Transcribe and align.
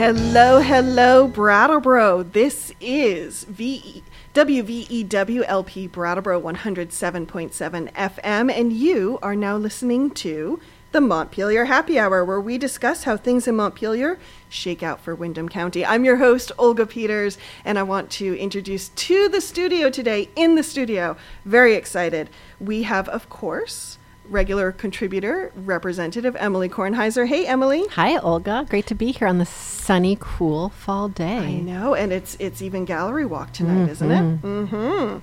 Hello, 0.00 0.60
hello, 0.60 1.28
Brattleboro. 1.28 2.22
This 2.22 2.72
is 2.80 3.44
VE, 3.44 4.02
WVEWLP 4.32 5.92
Brattleboro 5.92 6.40
107.7 6.40 7.92
FM, 7.92 8.50
and 8.50 8.72
you 8.72 9.18
are 9.20 9.36
now 9.36 9.58
listening 9.58 10.10
to 10.12 10.58
the 10.92 11.02
Montpelier 11.02 11.66
Happy 11.66 11.98
Hour, 11.98 12.24
where 12.24 12.40
we 12.40 12.56
discuss 12.56 13.04
how 13.04 13.18
things 13.18 13.46
in 13.46 13.56
Montpelier 13.56 14.18
shake 14.48 14.82
out 14.82 15.02
for 15.02 15.14
Windham 15.14 15.50
County. 15.50 15.84
I'm 15.84 16.06
your 16.06 16.16
host, 16.16 16.50
Olga 16.58 16.86
Peters, 16.86 17.36
and 17.62 17.78
I 17.78 17.82
want 17.82 18.08
to 18.12 18.38
introduce 18.38 18.88
to 18.88 19.28
the 19.28 19.42
studio 19.42 19.90
today, 19.90 20.30
in 20.34 20.54
the 20.54 20.62
studio, 20.62 21.18
very 21.44 21.74
excited. 21.74 22.30
We 22.58 22.84
have, 22.84 23.06
of 23.10 23.28
course, 23.28 23.98
regular 24.30 24.72
contributor, 24.72 25.52
Representative 25.54 26.36
Emily 26.36 26.68
Kornheiser. 26.68 27.26
Hey, 27.26 27.46
Emily. 27.46 27.86
Hi, 27.88 28.16
Olga. 28.16 28.64
Great 28.70 28.86
to 28.86 28.94
be 28.94 29.12
here 29.12 29.28
on 29.28 29.38
this 29.38 29.50
sunny, 29.50 30.16
cool 30.20 30.70
fall 30.70 31.08
day. 31.08 31.38
I 31.38 31.54
know, 31.60 31.94
and 31.94 32.12
it's 32.12 32.36
it's 32.38 32.62
even 32.62 32.84
gallery 32.84 33.26
walk 33.26 33.52
tonight, 33.52 33.74
mm-hmm. 33.74 33.90
isn't 33.90 34.10
it? 34.10 34.42
Mm-hmm. 34.42 35.18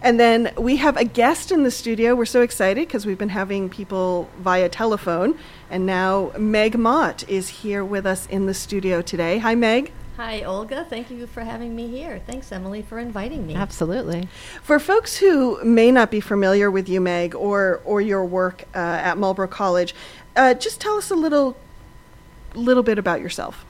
And 0.00 0.18
then 0.18 0.52
we 0.56 0.76
have 0.76 0.96
a 0.96 1.04
guest 1.04 1.52
in 1.52 1.64
the 1.64 1.70
studio. 1.70 2.14
We're 2.14 2.24
so 2.24 2.40
excited 2.40 2.86
because 2.86 3.04
we've 3.04 3.18
been 3.18 3.28
having 3.28 3.68
people 3.68 4.28
via 4.38 4.68
telephone, 4.68 5.36
and 5.68 5.84
now 5.84 6.32
Meg 6.38 6.78
Mott 6.78 7.28
is 7.28 7.48
here 7.48 7.84
with 7.84 8.06
us 8.06 8.26
in 8.26 8.46
the 8.46 8.54
studio 8.54 9.02
today. 9.02 9.38
Hi, 9.38 9.54
Meg. 9.54 9.92
Hi, 10.16 10.42
Olga. 10.42 10.84
Thank 10.84 11.10
you 11.10 11.26
for 11.26 11.40
having 11.40 11.74
me 11.74 11.88
here. 11.88 12.20
Thanks, 12.26 12.52
Emily, 12.52 12.82
for 12.82 12.98
inviting 12.98 13.46
me. 13.46 13.54
Absolutely. 13.54 14.28
For 14.62 14.78
folks 14.78 15.16
who 15.16 15.62
may 15.64 15.90
not 15.90 16.10
be 16.10 16.20
familiar 16.20 16.70
with 16.70 16.88
you, 16.88 17.00
Meg, 17.00 17.34
or 17.34 17.80
or 17.84 18.02
your 18.02 18.24
work 18.24 18.64
uh, 18.74 18.78
at 18.78 19.16
Marlboro 19.16 19.48
College, 19.48 19.94
uh, 20.36 20.52
just 20.52 20.80
tell 20.80 20.98
us 20.98 21.10
a 21.10 21.14
little 21.14 21.56
little 22.54 22.82
bit 22.82 22.98
about 22.98 23.20
yourself. 23.20 23.64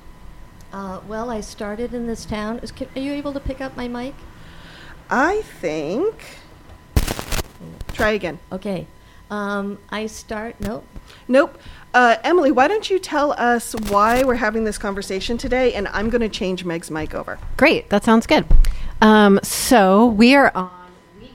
Uh, 0.72 1.00
well, 1.06 1.30
I 1.30 1.40
started 1.40 1.94
in 1.94 2.06
this 2.06 2.24
town. 2.24 2.58
Is, 2.58 2.72
are 2.72 3.00
you 3.00 3.12
able 3.12 3.32
to 3.34 3.40
pick 3.40 3.60
up 3.60 3.76
my 3.76 3.86
mic? 3.86 4.14
I 5.10 5.42
think. 5.42 6.38
Try 7.92 8.10
again. 8.10 8.40
Okay. 8.50 8.88
Um, 9.32 9.78
I 9.88 10.08
start. 10.08 10.56
Nope. 10.60 10.86
Nope. 11.26 11.58
Uh, 11.94 12.16
Emily, 12.22 12.52
why 12.52 12.68
don't 12.68 12.90
you 12.90 12.98
tell 12.98 13.32
us 13.32 13.74
why 13.88 14.24
we're 14.24 14.34
having 14.34 14.64
this 14.64 14.76
conversation 14.76 15.38
today? 15.38 15.72
And 15.72 15.88
I'm 15.88 16.10
going 16.10 16.20
to 16.20 16.28
change 16.28 16.66
Meg's 16.66 16.90
mic 16.90 17.14
over. 17.14 17.38
Great. 17.56 17.88
That 17.88 18.04
sounds 18.04 18.26
good. 18.26 18.44
Um, 19.00 19.40
so 19.42 20.04
we 20.04 20.34
are 20.34 20.52
on 20.54 20.70
week. 21.18 21.32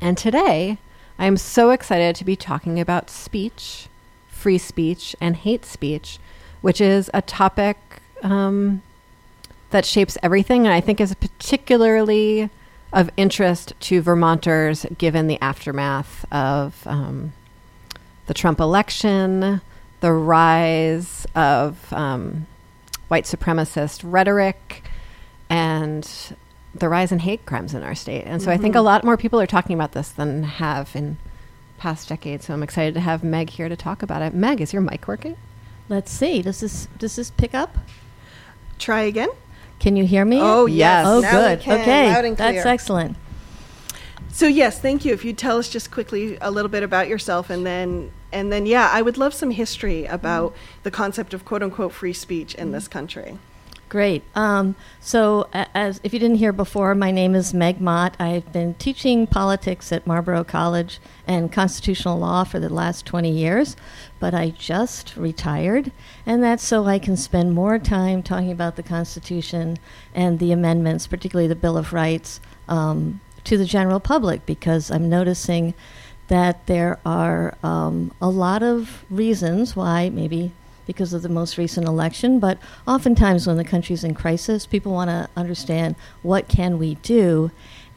And 0.00 0.16
today, 0.16 0.78
I'm 1.18 1.36
so 1.36 1.70
excited 1.72 2.16
to 2.16 2.24
be 2.24 2.36
talking 2.36 2.80
about 2.80 3.10
speech, 3.10 3.88
free 4.28 4.56
speech, 4.56 5.14
and 5.20 5.36
hate 5.36 5.66
speech, 5.66 6.18
which 6.62 6.80
is 6.80 7.10
a 7.12 7.20
topic 7.20 7.76
um, 8.22 8.80
that 9.72 9.84
shapes 9.84 10.16
everything. 10.22 10.64
And 10.64 10.72
I 10.72 10.80
think 10.80 11.02
is 11.02 11.14
particularly 11.16 12.48
of 12.92 13.10
interest 13.16 13.72
to 13.80 14.02
Vermonters 14.02 14.86
given 14.98 15.26
the 15.26 15.40
aftermath 15.40 16.24
of. 16.32 16.86
Um, 16.86 17.32
the 18.26 18.34
Trump 18.34 18.60
election, 18.60 19.60
the 20.00 20.12
rise 20.12 21.26
of 21.34 21.92
um, 21.92 22.46
white 23.08 23.24
supremacist 23.24 24.00
rhetoric, 24.04 24.84
and 25.50 26.08
the 26.74 26.88
rise 26.88 27.12
in 27.12 27.18
hate 27.18 27.44
crimes 27.44 27.74
in 27.74 27.82
our 27.82 27.94
state. 27.94 28.24
And 28.24 28.40
so 28.40 28.48
mm-hmm. 28.48 28.58
I 28.58 28.62
think 28.62 28.74
a 28.74 28.78
mm-hmm. 28.78 28.86
lot 28.86 29.04
more 29.04 29.16
people 29.16 29.40
are 29.40 29.46
talking 29.46 29.74
about 29.74 29.92
this 29.92 30.10
than 30.10 30.44
have 30.44 30.94
in 30.96 31.18
past 31.78 32.08
decades. 32.08 32.46
So 32.46 32.54
I'm 32.54 32.62
excited 32.62 32.94
to 32.94 33.00
have 33.00 33.22
Meg 33.22 33.50
here 33.50 33.68
to 33.68 33.76
talk 33.76 34.02
about 34.02 34.22
it. 34.22 34.34
Meg, 34.34 34.60
is 34.60 34.72
your 34.72 34.82
mic 34.82 35.06
working? 35.06 35.36
Let's 35.88 36.10
see. 36.10 36.40
Does 36.40 36.60
this 36.60 36.88
does 36.98 37.16
this 37.16 37.30
pick 37.30 37.54
up? 37.54 37.76
Try 38.78 39.02
again. 39.02 39.28
Can 39.82 39.96
you 39.96 40.06
hear 40.06 40.24
me? 40.24 40.38
Oh 40.40 40.66
yes. 40.66 41.04
Oh, 41.08 41.18
now 41.18 41.32
good. 41.32 41.58
Okay, 41.58 42.34
that's 42.36 42.64
excellent. 42.64 43.16
So 44.28 44.46
yes, 44.46 44.80
thank 44.80 45.04
you. 45.04 45.12
If 45.12 45.24
you 45.24 45.32
tell 45.32 45.58
us 45.58 45.68
just 45.68 45.90
quickly 45.90 46.38
a 46.40 46.52
little 46.52 46.70
bit 46.70 46.84
about 46.84 47.08
yourself, 47.08 47.50
and 47.50 47.66
then 47.66 48.12
and 48.30 48.52
then 48.52 48.64
yeah, 48.64 48.88
I 48.92 49.02
would 49.02 49.18
love 49.18 49.34
some 49.34 49.50
history 49.50 50.04
about 50.06 50.52
mm-hmm. 50.52 50.82
the 50.84 50.92
concept 50.92 51.34
of 51.34 51.44
quote 51.44 51.64
unquote 51.64 51.92
free 51.92 52.12
speech 52.12 52.54
in 52.54 52.66
mm-hmm. 52.66 52.74
this 52.74 52.86
country. 52.86 53.38
Great. 53.92 54.22
Um, 54.34 54.74
so, 55.00 55.50
as 55.52 56.00
if 56.02 56.14
you 56.14 56.18
didn't 56.18 56.38
hear 56.38 56.54
before, 56.54 56.94
my 56.94 57.10
name 57.10 57.34
is 57.34 57.52
Meg 57.52 57.78
Mott. 57.78 58.16
I've 58.18 58.50
been 58.50 58.72
teaching 58.72 59.26
politics 59.26 59.92
at 59.92 60.06
Marlboro 60.06 60.44
College 60.44 60.98
and 61.26 61.52
constitutional 61.52 62.18
law 62.18 62.44
for 62.44 62.58
the 62.58 62.72
last 62.72 63.04
20 63.04 63.30
years, 63.30 63.76
but 64.18 64.32
I 64.32 64.48
just 64.48 65.14
retired, 65.14 65.92
and 66.24 66.42
that's 66.42 66.64
so 66.64 66.86
I 66.86 66.98
can 66.98 67.18
spend 67.18 67.52
more 67.52 67.78
time 67.78 68.22
talking 68.22 68.50
about 68.50 68.76
the 68.76 68.82
Constitution 68.82 69.76
and 70.14 70.38
the 70.38 70.52
amendments, 70.52 71.06
particularly 71.06 71.46
the 71.46 71.54
Bill 71.54 71.76
of 71.76 71.92
Rights, 71.92 72.40
um, 72.68 73.20
to 73.44 73.58
the 73.58 73.66
general 73.66 74.00
public 74.00 74.46
because 74.46 74.90
I'm 74.90 75.10
noticing 75.10 75.74
that 76.28 76.66
there 76.66 76.98
are 77.04 77.58
um, 77.62 78.10
a 78.22 78.30
lot 78.30 78.62
of 78.62 79.04
reasons 79.10 79.76
why, 79.76 80.08
maybe 80.08 80.52
because 80.86 81.12
of 81.12 81.22
the 81.22 81.28
most 81.28 81.58
recent 81.58 81.86
election, 81.86 82.38
but 82.38 82.58
oftentimes 82.86 83.46
when 83.46 83.56
the 83.56 83.64
country's 83.64 84.04
in 84.04 84.14
crisis, 84.14 84.66
people 84.66 84.92
want 84.92 85.10
to 85.10 85.28
understand 85.36 85.94
what 86.22 86.48
can 86.48 86.78
we 86.78 86.96
do, 86.96 87.50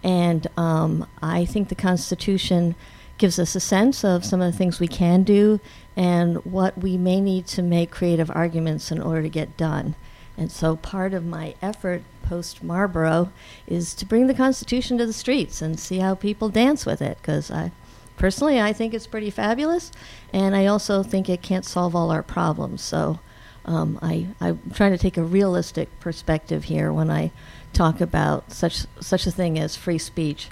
and 0.04 0.46
um, 0.56 1.08
I 1.22 1.46
think 1.46 1.70
the 1.70 1.76
Constitution 1.76 2.76
gives 3.18 3.40
us 3.40 3.56
a 3.56 3.60
sense 3.60 4.04
of 4.04 4.26
some 4.26 4.42
of 4.42 4.52
the 4.52 4.58
things 4.58 4.80
we 4.80 4.88
can 4.88 5.24
do 5.24 5.60
and 5.96 6.44
what 6.46 6.78
we 6.78 6.98
may 6.98 7.22
need 7.22 7.48
to 7.48 7.62
make 7.62 7.90
creative 7.90 8.30
arguments 8.32 8.92
in 8.92 9.02
order 9.02 9.22
to 9.22 9.30
get 9.30 9.56
done. 9.58 9.96
And 10.38 10.52
so 10.52 10.76
part 10.76 11.14
of 11.14 11.26
my 11.26 11.56
effort 11.62 12.04
post 12.24 12.64
Marlboro 12.64 13.32
is 13.68 13.94
to 13.96 14.06
bring 14.06 14.28
the 14.28 14.34
Constitution 14.34 14.98
to 14.98 15.06
the 15.06 15.14
streets 15.14 15.62
and 15.62 15.80
see 15.80 16.00
how 16.00 16.16
people 16.16 16.50
dance 16.50 16.86
with 16.86 17.02
it. 17.02 17.18
Because 17.22 17.50
I, 17.50 17.72
personally, 18.18 18.60
I 18.60 18.74
think 18.74 18.94
it's 18.94 19.08
pretty 19.08 19.30
fabulous, 19.30 19.92
and 20.34 20.56
I 20.56 20.66
also 20.66 21.04
think 21.04 21.30
it 21.30 21.42
can't 21.42 21.66
solve 21.66 21.96
all 21.96 22.12
our 22.12 22.24
problems. 22.24 22.82
So 22.82 23.20
um, 23.66 24.00
I, 24.02 24.28
I'm 24.40 24.60
trying 24.74 24.92
to 24.92 24.98
take 24.98 25.18
a 25.18 25.24
realistic 25.24 26.00
perspective 26.00 26.66
here 26.66 26.94
when 26.94 27.10
I 27.10 27.32
talk 27.74 28.00
about 28.00 28.52
such 28.52 28.86
such 29.00 29.28
a 29.28 29.32
thing 29.32 29.60
as 29.60 29.76
free 29.76 29.98
speech. 29.98 30.50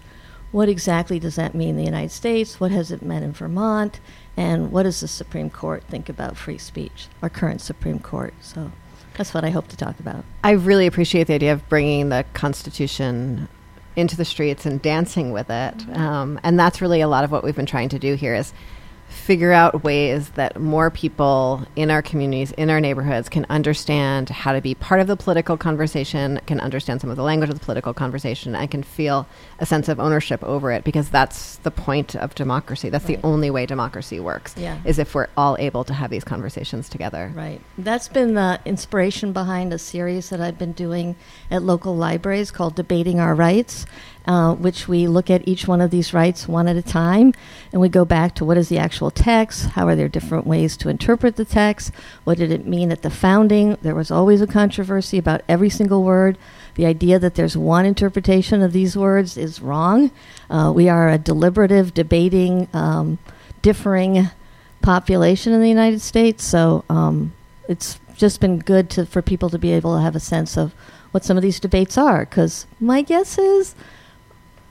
What 0.52 0.70
exactly 0.70 1.20
does 1.20 1.36
that 1.36 1.56
mean 1.56 1.70
in 1.70 1.78
the 1.78 1.84
United 1.84 2.12
States? 2.12 2.60
What 2.60 2.72
has 2.72 2.92
it 2.92 3.02
meant 3.02 3.26
in 3.26 3.32
Vermont? 3.32 4.00
And 4.38 4.72
what 4.72 4.84
does 4.84 5.00
the 5.00 5.08
Supreme 5.08 5.50
Court 5.50 5.84
think 5.90 6.10
about 6.10 6.38
free 6.38 6.60
speech, 6.60 7.08
our 7.24 7.30
current 7.30 7.62
Supreme 7.62 8.00
Court? 8.00 8.34
So. 8.42 8.72
That's 9.16 9.34
what 9.34 9.46
I 9.46 9.52
hope 9.52 9.68
to 9.68 9.78
talk 9.78 10.00
about. 10.00 10.26
I 10.44 10.52
really 10.52 10.88
appreciate 10.88 11.28
the 11.28 11.36
idea 11.36 11.54
of 11.54 11.68
bringing 11.70 12.10
the 12.10 12.26
Constitution 12.34 13.48
into 13.96 14.18
the 14.18 14.26
streets 14.26 14.66
and 14.66 14.82
dancing 14.82 15.32
with 15.32 15.50
it. 15.50 15.74
Um, 15.96 16.40
and 16.44 16.60
that's 16.60 16.82
really 16.82 17.02
a 17.02 17.08
lot 17.08 17.24
of 17.24 17.32
what 17.32 17.44
we've 17.44 17.56
been 17.56 17.66
trying 17.66 17.90
to 17.90 18.00
do 18.00 18.16
here 18.16 18.36
is 18.36 18.54
figure 19.14 19.54
out 19.54 19.84
ways 19.84 20.30
that 20.32 20.60
more 20.60 20.90
people 20.90 21.66
in 21.76 21.92
our 21.92 22.02
communities, 22.02 22.52
in 22.54 22.70
our 22.70 22.82
neighborhoods, 22.82 23.30
can 23.30 23.46
understand 23.50 24.30
how 24.30 24.52
to 24.52 24.62
be 24.62 24.74
part 24.76 25.00
of 25.00 25.08
the 25.08 25.16
political 25.16 25.56
conversation, 25.56 26.42
can 26.46 26.60
understand 26.60 27.00
some 27.00 27.10
of 27.10 27.16
the 27.16 27.24
language 27.24 27.50
of 27.50 27.58
the 27.58 27.64
political 27.64 27.94
conversation, 27.94 28.56
and 28.56 28.70
can 28.70 28.84
feel 28.84 29.28
a 29.60 29.66
sense 29.66 29.88
of 29.88 30.00
ownership 30.00 30.44
over 30.44 30.72
it 30.72 30.84
because 30.84 31.10
that's 31.10 31.58
the 31.58 31.72
point 31.72 32.16
of 32.16 32.36
democracy. 32.36 32.90
That's 32.90 33.08
right. 33.08 33.22
the 33.22 33.28
only 33.28 33.50
way 33.50 33.66
democracy 33.66 34.20
works, 34.20 34.56
yeah. 34.58 34.80
is 34.84 35.00
if 35.00 35.16
we're 35.16 35.28
all 35.38 35.56
able 35.60 35.84
to 35.86 35.94
have 35.94 36.10
these 36.10 36.24
conversations 36.24 36.90
together. 36.90 37.32
Right. 37.34 37.62
That's 37.78 38.08
been 38.08 38.34
the 38.34 38.60
inspiration 38.66 39.32
behind 39.32 39.74
a 39.74 39.80
series 39.80 40.30
that 40.30 40.42
I've 40.42 40.58
been 40.58 40.74
doing 40.74 41.16
at 41.52 41.62
local 41.64 41.96
libraries 41.96 42.52
called 42.52 42.76
Debating 42.76 43.20
Our 43.20 43.36
Rights 43.36 43.86
uh, 44.26 44.54
which 44.56 44.88
we 44.88 45.08
look 45.08 45.30
at 45.30 45.48
each 45.48 45.68
one 45.68 45.82
of 45.82 45.92
these 45.92 46.14
rights 46.14 46.48
one 46.48 46.68
at 46.68 46.76
a 46.76 46.82
time, 46.82 47.34
and 47.72 47.82
we 47.82 47.90
go 47.90 48.06
back 48.06 48.36
to 48.36 48.46
what 48.46 48.58
is 48.58 48.70
the 48.70 48.78
actual 48.78 49.12
text, 49.12 49.66
how 49.72 49.88
are 49.88 49.96
there 49.96 50.08
different 50.08 50.48
ways 50.48 50.78
to 50.78 50.90
interpret 50.90 51.36
the 51.36 51.46
text, 51.46 51.92
what 52.24 52.38
did 52.38 52.52
it 52.52 52.66
mean 52.66 52.92
at 52.92 53.02
the 53.02 53.10
founding? 53.10 53.78
There 53.82 53.96
was 53.96 54.12
always 54.12 54.42
a 54.42 54.48
controversy 54.48 55.18
about 55.18 55.42
every 55.48 55.70
single 55.70 56.04
word. 56.04 56.38
The 56.76 56.86
idea 56.86 57.20
that 57.20 57.36
there's 57.36 57.58
one 57.58 57.86
interpretation 57.86 58.62
of 58.62 58.74
these 58.74 58.98
words 58.98 59.38
is 59.38 59.62
wrong. 59.62 60.10
Uh, 60.50 60.72
we 60.74 60.90
are 60.90 61.10
a 61.10 61.18
deliberative, 61.18 61.94
debating, 61.94 62.68
um, 62.74 63.20
differing 63.62 64.30
population 64.82 65.54
in 65.54 65.62
the 65.62 65.70
United 65.70 66.02
States, 66.02 66.44
so 66.44 66.84
um, 66.90 67.34
it's 67.68 68.00
just 68.16 68.40
been 68.40 68.60
good 68.60 68.90
to, 68.92 69.06
for 69.06 69.22
people 69.22 69.50
to 69.50 69.60
be 69.60 69.72
able 69.72 69.96
to 69.96 70.02
have 70.02 70.16
a 70.16 70.20
sense 70.20 70.58
of 70.58 70.74
what 71.12 71.24
some 71.24 71.38
of 71.38 71.44
these 71.44 71.60
debates 71.60 71.98
are. 71.98 72.26
Because 72.26 72.66
my 72.80 73.02
guess 73.02 73.38
is 73.38 73.76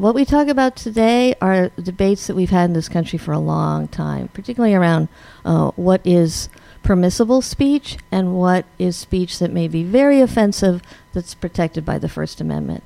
what 0.03 0.17
we 0.17 0.25
talk 0.25 0.49
about 0.49 0.75
today 0.75 1.33
are 1.41 1.69
debates 1.81 2.27
that 2.27 2.35
we've 2.35 2.51
had 2.51 2.65
in 2.65 2.73
this 2.73 2.89
country 2.89 3.21
for 3.21 3.31
a 3.31 3.39
long 3.39 3.87
time, 3.87 4.27
particularly 4.27 4.75
around 4.75 5.07
uh, 5.45 5.71
what 5.77 6.01
is 6.05 6.49
permissible 6.83 7.41
speech 7.41 7.97
and 8.11 8.35
what 8.35 8.65
is 8.81 8.97
speech 8.97 9.39
that 9.39 9.53
may 9.53 9.69
be 9.69 9.85
very 9.85 10.21
offensive 10.21 10.83
that's 11.13 11.35
protected 11.35 11.85
by 11.85 11.99
the 11.99 12.09
First 12.09 12.41
Amendment. 12.41 12.83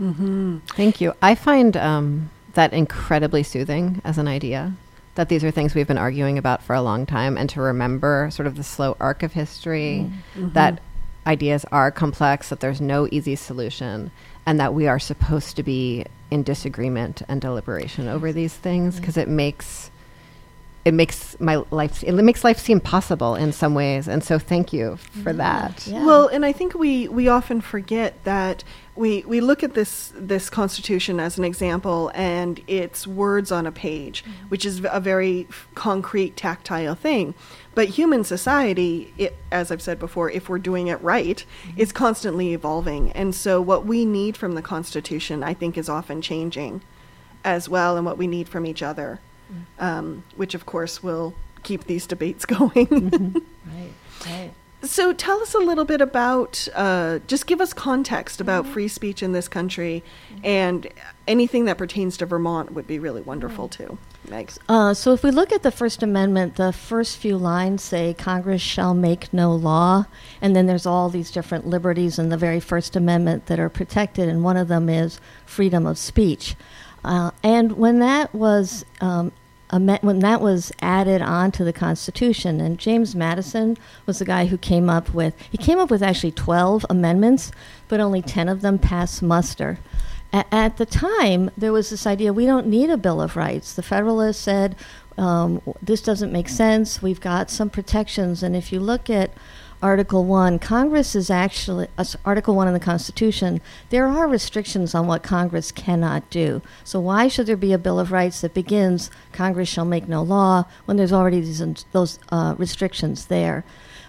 Mm-hmm. 0.00 0.58
Thank 0.74 1.00
you. 1.00 1.14
I 1.22 1.36
find 1.36 1.76
um, 1.76 2.30
that 2.54 2.72
incredibly 2.72 3.44
soothing 3.44 4.02
as 4.04 4.18
an 4.18 4.26
idea. 4.26 4.74
That 5.14 5.28
these 5.28 5.44
are 5.44 5.52
things 5.52 5.72
we've 5.72 5.86
been 5.86 5.96
arguing 5.96 6.36
about 6.36 6.64
for 6.64 6.74
a 6.74 6.82
long 6.82 7.06
time, 7.06 7.38
and 7.38 7.48
to 7.50 7.60
remember 7.60 8.28
sort 8.32 8.48
of 8.48 8.56
the 8.56 8.64
slow 8.64 8.96
arc 8.98 9.22
of 9.22 9.34
history, 9.34 10.10
mm-hmm. 10.34 10.52
that 10.54 10.80
ideas 11.26 11.64
are 11.70 11.92
complex, 11.92 12.48
that 12.48 12.58
there's 12.58 12.80
no 12.80 13.08
easy 13.12 13.36
solution, 13.36 14.10
and 14.46 14.60
that 14.60 14.72
we 14.72 14.86
are 14.86 14.98
supposed 14.98 15.56
to 15.56 15.62
be 15.62 16.04
in 16.30 16.42
disagreement 16.42 17.22
and 17.28 17.40
deliberation 17.40 18.08
over 18.08 18.32
these 18.32 18.54
things 18.54 18.96
because 18.96 19.16
it 19.16 19.28
makes 19.28 19.90
it 20.86 20.94
makes 20.94 21.38
my 21.40 21.56
life 21.72 22.04
it 22.04 22.12
makes 22.12 22.44
life 22.44 22.60
seem 22.60 22.78
possible 22.78 23.34
in 23.34 23.50
some 23.52 23.74
ways 23.74 24.06
and 24.06 24.22
so 24.22 24.38
thank 24.38 24.72
you 24.72 24.96
for 25.24 25.32
mm, 25.32 25.38
that. 25.38 25.84
Yeah. 25.84 26.06
Well, 26.06 26.28
and 26.28 26.44
I 26.44 26.52
think 26.52 26.74
we, 26.74 27.08
we 27.08 27.26
often 27.26 27.60
forget 27.60 28.22
that 28.22 28.62
we, 28.94 29.24
we 29.26 29.40
look 29.40 29.64
at 29.64 29.74
this 29.74 30.12
this 30.14 30.48
constitution 30.48 31.20
as 31.20 31.36
an 31.36 31.44
example, 31.44 32.10
and 32.14 32.62
it's 32.66 33.06
words 33.06 33.52
on 33.52 33.66
a 33.66 33.72
page, 33.72 34.24
mm-hmm. 34.24 34.48
which 34.48 34.64
is 34.64 34.80
a 34.90 35.00
very 35.00 35.46
concrete, 35.74 36.36
tactile 36.36 36.94
thing. 36.94 37.34
But 37.74 37.90
human 37.90 38.24
society, 38.24 39.12
it, 39.18 39.36
as 39.52 39.70
I've 39.70 39.82
said 39.82 39.98
before, 39.98 40.30
if 40.30 40.48
we're 40.48 40.58
doing 40.58 40.86
it 40.86 41.02
right, 41.02 41.44
mm-hmm. 41.44 41.80
is 41.80 41.92
constantly 41.92 42.54
evolving, 42.54 43.12
and 43.12 43.34
so 43.34 43.60
what 43.60 43.84
we 43.84 44.06
need 44.06 44.36
from 44.36 44.54
the 44.54 44.62
constitution, 44.62 45.42
I 45.42 45.52
think, 45.52 45.76
is 45.76 45.90
often 45.90 46.22
changing, 46.22 46.80
as 47.44 47.68
well, 47.68 47.96
and 47.96 48.06
what 48.06 48.16
we 48.16 48.26
need 48.26 48.48
from 48.48 48.64
each 48.64 48.82
other, 48.82 49.20
um, 49.78 50.24
which 50.36 50.54
of 50.54 50.66
course 50.66 51.02
will 51.02 51.34
keep 51.62 51.84
these 51.84 52.06
debates 52.06 52.44
going. 52.56 53.42
right, 53.66 53.92
right. 54.26 54.50
So 54.82 55.12
tell 55.12 55.40
us 55.40 55.54
a 55.54 55.58
little 55.58 55.84
bit 55.84 56.00
about, 56.00 56.68
uh, 56.74 57.18
just 57.26 57.46
give 57.46 57.60
us 57.60 57.72
context 57.72 58.40
about 58.40 58.66
free 58.66 58.88
speech 58.88 59.22
in 59.22 59.32
this 59.32 59.48
country, 59.48 60.04
and 60.44 60.86
anything 61.26 61.64
that 61.64 61.76
pertains 61.76 62.16
to 62.18 62.26
Vermont 62.26 62.72
would 62.72 62.86
be 62.86 62.98
really 62.98 63.22
wonderful 63.22 63.68
too. 63.68 63.98
Megs. 64.28 64.58
Uh, 64.68 64.92
so 64.92 65.12
if 65.12 65.22
we 65.22 65.30
look 65.30 65.52
at 65.52 65.62
the 65.62 65.70
First 65.70 66.02
Amendment, 66.02 66.56
the 66.56 66.72
first 66.72 67.16
few 67.16 67.36
lines 67.36 67.82
say 67.82 68.14
Congress 68.14 68.60
shall 68.62 68.94
make 68.94 69.32
no 69.32 69.54
law, 69.54 70.04
and 70.40 70.54
then 70.54 70.66
there's 70.66 70.86
all 70.86 71.08
these 71.08 71.30
different 71.30 71.66
liberties 71.66 72.18
in 72.18 72.28
the 72.28 72.36
very 72.36 72.60
First 72.60 72.96
Amendment 72.96 73.46
that 73.46 73.58
are 73.58 73.70
protected, 73.70 74.28
and 74.28 74.44
one 74.44 74.56
of 74.56 74.68
them 74.68 74.88
is 74.88 75.20
freedom 75.46 75.86
of 75.86 75.98
speech. 75.98 76.54
Uh, 77.04 77.30
and 77.42 77.72
when 77.72 78.00
that 78.00 78.34
was 78.34 78.84
um, 79.00 79.32
when 79.70 80.20
that 80.20 80.40
was 80.40 80.72
added 80.80 81.22
onto 81.22 81.64
the 81.64 81.72
Constitution, 81.72 82.60
and 82.60 82.78
James 82.78 83.14
Madison 83.14 83.76
was 84.06 84.18
the 84.18 84.24
guy 84.24 84.46
who 84.46 84.58
came 84.58 84.88
up 84.88 85.12
with 85.12 85.34
he 85.50 85.58
came 85.58 85.78
up 85.78 85.90
with 85.90 86.02
actually 86.02 86.32
12 86.32 86.86
amendments, 86.88 87.50
but 87.88 88.00
only 88.00 88.22
10 88.22 88.48
of 88.48 88.60
them 88.60 88.78
passed 88.78 89.22
muster. 89.22 89.78
A- 90.32 90.54
at 90.54 90.76
the 90.76 90.86
time, 90.86 91.50
there 91.56 91.72
was 91.72 91.90
this 91.90 92.06
idea 92.06 92.32
we 92.32 92.46
don't 92.46 92.66
need 92.66 92.90
a 92.90 92.96
Bill 92.96 93.20
of 93.20 93.36
Rights. 93.36 93.74
The 93.74 93.82
Federalists 93.82 94.40
said 94.40 94.76
um, 95.18 95.62
this 95.82 96.02
doesn't 96.02 96.32
make 96.32 96.48
sense. 96.48 97.02
We've 97.02 97.20
got 97.20 97.50
some 97.50 97.70
protections, 97.70 98.42
and 98.42 98.54
if 98.54 98.72
you 98.72 98.80
look 98.80 99.10
at 99.10 99.30
Article 99.82 100.24
1, 100.24 100.58
Congress 100.58 101.14
is 101.14 101.28
actually, 101.28 101.88
uh, 101.98 102.04
Article 102.24 102.54
1 102.54 102.66
in 102.68 102.74
the 102.74 102.80
Constitution, 102.80 103.60
there 103.90 104.06
are 104.06 104.26
restrictions 104.26 104.94
on 104.94 105.06
what 105.06 105.22
Congress 105.22 105.70
cannot 105.70 106.28
do. 106.30 106.62
So, 106.82 106.98
why 106.98 107.28
should 107.28 107.46
there 107.46 107.56
be 107.56 107.72
a 107.72 107.78
Bill 107.78 108.00
of 108.00 108.10
Rights 108.10 108.40
that 108.40 108.54
begins, 108.54 109.10
Congress 109.32 109.68
shall 109.68 109.84
make 109.84 110.08
no 110.08 110.22
law, 110.22 110.64
when 110.86 110.96
there's 110.96 111.12
already 111.12 111.40
these, 111.40 111.84
those 111.92 112.18
uh, 112.30 112.54
restrictions 112.56 113.26
there? 113.26 113.64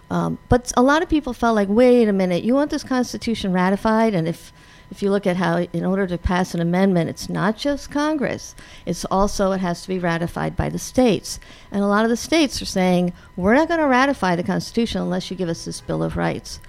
Um, 0.10 0.38
but 0.48 0.72
a 0.78 0.82
lot 0.82 1.02
of 1.02 1.10
people 1.10 1.34
felt 1.34 1.56
like, 1.56 1.68
wait 1.68 2.08
a 2.08 2.14
minute, 2.14 2.44
you 2.44 2.54
want 2.54 2.72
this 2.72 2.84
Constitution 2.84 3.52
ratified? 3.52 4.16
And 4.16 4.26
if 4.26 4.54
if 4.90 5.02
you 5.02 5.12
look 5.12 5.28
at 5.28 5.38
how, 5.38 5.60
in 5.74 5.86
order 5.86 6.08
to 6.08 6.18
pass 6.18 6.54
an 6.54 6.62
amendment, 6.62 7.10
it's 7.10 7.30
not 7.30 7.58
just 7.58 7.92
Congress. 7.92 8.56
It's 8.86 9.06
also, 9.06 9.52
it 9.52 9.60
has 9.60 9.82
to 9.82 9.88
be 9.88 10.00
ratified 10.00 10.56
by 10.56 10.70
the 10.70 10.80
states. 10.80 11.40
And 11.72 11.84
a 11.84 11.88
lot 11.88 12.06
of 12.06 12.10
the 12.10 12.18
states 12.18 12.62
are 12.62 12.66
saying, 12.66 13.14
we're 13.36 13.56
not 13.56 13.68
going 13.68 13.80
to 13.80 13.88
ratify 13.88 14.36
the 14.36 14.44
Constitution 14.44 15.02
unless 15.02 15.30
you 15.30 15.38
give 15.38 15.50
us 15.50 15.66
this 15.66 15.82
Bill 15.82 16.04
of 16.04 16.16
Rights. 16.16 16.60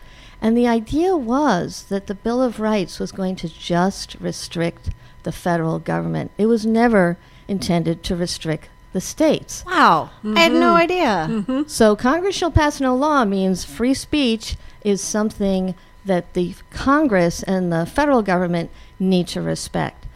And 0.41 0.57
the 0.57 0.69
idea 0.69 1.17
was 1.17 1.85
that 1.85 2.07
the 2.07 2.15
Bill 2.15 2.43
of 2.43 2.61
Rights 2.61 2.99
was 2.99 3.13
going 3.13 3.37
to 3.37 3.49
just 3.49 4.17
restrict 4.21 4.91
the 5.23 5.33
federal 5.33 5.79
government. 5.79 6.31
It 6.39 6.47
was 6.47 6.65
never 6.65 7.19
intended 7.49 8.03
to 8.05 8.17
restrict 8.17 8.69
the 8.93 9.01
states. 9.01 9.65
wow 9.67 10.11
i 10.25 10.41
had 10.41 10.53
no 10.53 10.73
mm-hmm. 10.73 10.77
idea 10.77 11.27
mm-hmm. 11.31 11.63
So 11.69 11.95
Congress 11.95 12.35
shall 12.35 12.51
pass 12.51 12.81
no 12.81 12.97
law 12.97 13.25
means 13.25 13.65
free 13.65 13.93
speech 13.93 14.57
is 14.83 15.03
something 15.03 15.75
that 16.05 16.35
the 16.35 16.55
Congress 16.71 17.43
and 17.43 17.73
the 17.73 17.87
federal 17.87 18.23
government 18.23 18.71
need 18.99 19.29
to 19.29 19.43
respect. 19.43 20.07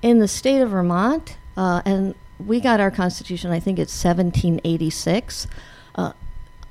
In 0.00 0.18
the 0.18 0.28
state 0.28 0.60
of 0.60 0.70
Vermont, 0.70 1.36
uh, 1.56 1.82
and 1.84 2.14
we 2.44 2.60
got 2.60 2.80
our 2.80 2.90
constitution, 2.90 3.50
I 3.50 3.60
think 3.60 3.78
it's 3.78 3.92
1786. 4.04 5.46
Uh, 5.94 6.12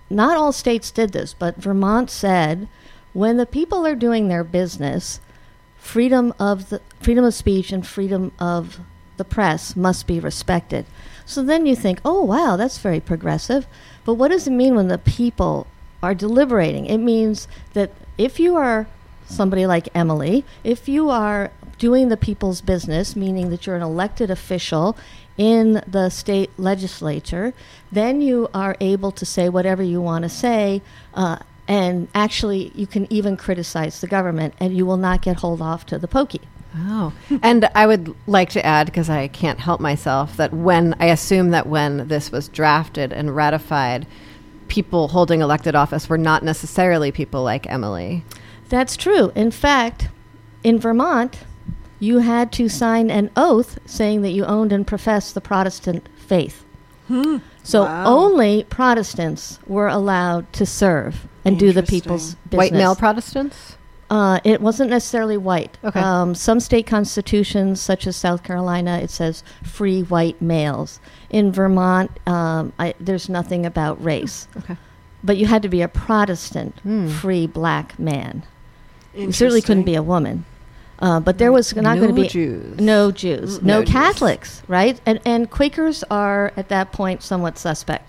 not 0.09 0.37
all 0.37 0.51
states 0.51 0.91
did 0.91 1.13
this, 1.13 1.33
but 1.33 1.55
Vermont 1.57 2.09
said 2.09 2.67
when 3.13 3.37
the 3.37 3.45
people 3.45 3.85
are 3.85 3.95
doing 3.95 4.27
their 4.27 4.43
business, 4.43 5.19
freedom 5.77 6.33
of 6.39 6.69
the 6.69 6.81
freedom 6.99 7.25
of 7.25 7.33
speech 7.33 7.71
and 7.71 7.85
freedom 7.85 8.31
of 8.39 8.79
the 9.17 9.25
press 9.25 9.75
must 9.75 10.07
be 10.07 10.19
respected. 10.19 10.85
So 11.25 11.43
then 11.43 11.65
you 11.65 11.75
think, 11.75 11.99
oh 12.03 12.23
wow, 12.23 12.55
that's 12.55 12.77
very 12.77 12.99
progressive. 12.99 13.67
But 14.05 14.15
what 14.15 14.31
does 14.31 14.47
it 14.47 14.51
mean 14.51 14.75
when 14.75 14.87
the 14.87 14.97
people 14.97 15.67
are 16.01 16.15
deliberating? 16.15 16.85
It 16.85 16.97
means 16.97 17.47
that 17.73 17.91
if 18.17 18.39
you 18.39 18.55
are 18.55 18.87
somebody 19.25 19.65
like 19.65 19.87
Emily, 19.95 20.43
if 20.63 20.89
you 20.89 21.09
are 21.09 21.51
doing 21.77 22.09
the 22.09 22.17
people's 22.17 22.61
business, 22.61 23.15
meaning 23.15 23.49
that 23.49 23.65
you're 23.65 23.75
an 23.75 23.81
elected 23.81 24.29
official 24.29 24.95
in 25.37 25.81
the 25.87 26.09
state 26.09 26.49
legislature, 26.57 27.53
then 27.91 28.21
you 28.21 28.49
are 28.53 28.75
able 28.79 29.11
to 29.11 29.25
say 29.25 29.49
whatever 29.49 29.81
you 29.81 30.01
want 30.01 30.23
to 30.23 30.29
say. 30.29 30.81
Uh, 31.13 31.37
and 31.67 32.07
actually, 32.13 32.71
you 32.75 32.85
can 32.85 33.11
even 33.11 33.37
criticize 33.37 34.01
the 34.01 34.07
government, 34.07 34.53
and 34.59 34.75
you 34.75 34.85
will 34.85 34.97
not 34.97 35.21
get 35.21 35.37
hold 35.37 35.61
off 35.61 35.85
to 35.87 35.97
the 35.97 36.07
pokey. 36.07 36.41
Oh, 36.75 37.13
and 37.41 37.69
I 37.73 37.87
would 37.87 38.15
like 38.27 38.49
to 38.51 38.65
add, 38.65 38.87
because 38.87 39.09
I 39.09 39.27
can't 39.29 39.59
help 39.59 39.81
myself, 39.81 40.37
that 40.37 40.53
when 40.53 40.95
I 40.99 41.05
assume 41.07 41.49
that 41.51 41.67
when 41.67 42.07
this 42.07 42.31
was 42.31 42.47
drafted 42.47 43.11
and 43.11 43.35
ratified, 43.35 44.05
people 44.71 45.09
holding 45.09 45.41
elected 45.41 45.75
office 45.75 46.07
were 46.07 46.17
not 46.17 46.43
necessarily 46.43 47.11
people 47.11 47.43
like 47.43 47.69
Emily. 47.69 48.23
That's 48.69 48.95
true. 48.95 49.33
In 49.35 49.51
fact, 49.51 50.07
in 50.63 50.79
Vermont, 50.79 51.39
you 51.99 52.19
had 52.19 52.53
to 52.53 52.69
sign 52.69 53.11
an 53.11 53.29
oath 53.35 53.77
saying 53.85 54.21
that 54.21 54.29
you 54.31 54.45
owned 54.45 54.71
and 54.71 54.87
professed 54.87 55.33
the 55.35 55.41
Protestant 55.41 56.07
faith. 56.15 56.63
Hmm. 57.09 57.39
So 57.63 57.83
Wow. 57.83 58.05
only 58.07 58.63
Protestants 58.69 59.59
were 59.67 59.89
allowed 59.89 60.51
to 60.53 60.65
serve 60.65 61.27
and 61.43 61.59
do 61.59 61.73
the 61.73 61.79
Interesting. 61.81 62.01
people's 62.01 62.35
business. 62.35 62.57
White 62.57 62.73
male 62.73 62.95
Protestants? 62.95 63.75
Uh, 64.11 64.39
it 64.43 64.59
wasn't 64.61 64.89
necessarily 64.89 65.37
white. 65.37 65.77
Okay. 65.85 65.99
Um, 65.99 66.35
some 66.35 66.59
state 66.59 66.85
constitutions, 66.85 67.79
such 67.81 68.05
as 68.05 68.15
South 68.17 68.43
Carolina, 68.43 68.99
it 68.99 69.09
says 69.09 69.41
free 69.63 70.01
white 70.01 70.41
males. 70.41 70.99
In 71.29 71.51
Vermont, 71.53 72.11
um, 72.27 72.73
I, 72.77 72.93
there's 72.99 73.29
nothing 73.29 73.65
about 73.65 74.03
race. 74.03 74.49
Okay. 74.57 74.75
But 75.23 75.37
you 75.37 75.45
had 75.45 75.61
to 75.61 75.69
be 75.69 75.81
a 75.81 75.87
Protestant, 75.87 76.77
Hmm. 76.83 77.07
free 77.07 77.47
black 77.47 77.97
man. 77.97 78.43
You 79.15 79.31
certainly 79.31 79.61
couldn't 79.61 79.83
be 79.83 79.95
a 79.95 80.03
woman. 80.03 80.43
Uh, 80.99 81.19
but 81.19 81.37
there 81.37 81.51
was 81.51 81.73
not 81.75 81.95
No 81.95 82.01
going 82.03 82.15
to 82.15 82.21
be 82.21 82.27
Jews. 82.27 82.79
no 82.79 83.11
Jews, 83.11 83.61
no, 83.61 83.79
no 83.79 83.83
Jews. 83.83 83.91
Catholics, 83.93 84.61
right? 84.67 84.99
And 85.05 85.19
and 85.25 85.49
Quakers 85.49 86.03
are 86.11 86.51
at 86.57 86.67
that 86.69 86.91
point 86.91 87.23
somewhat 87.23 87.57
suspect. 87.57 88.07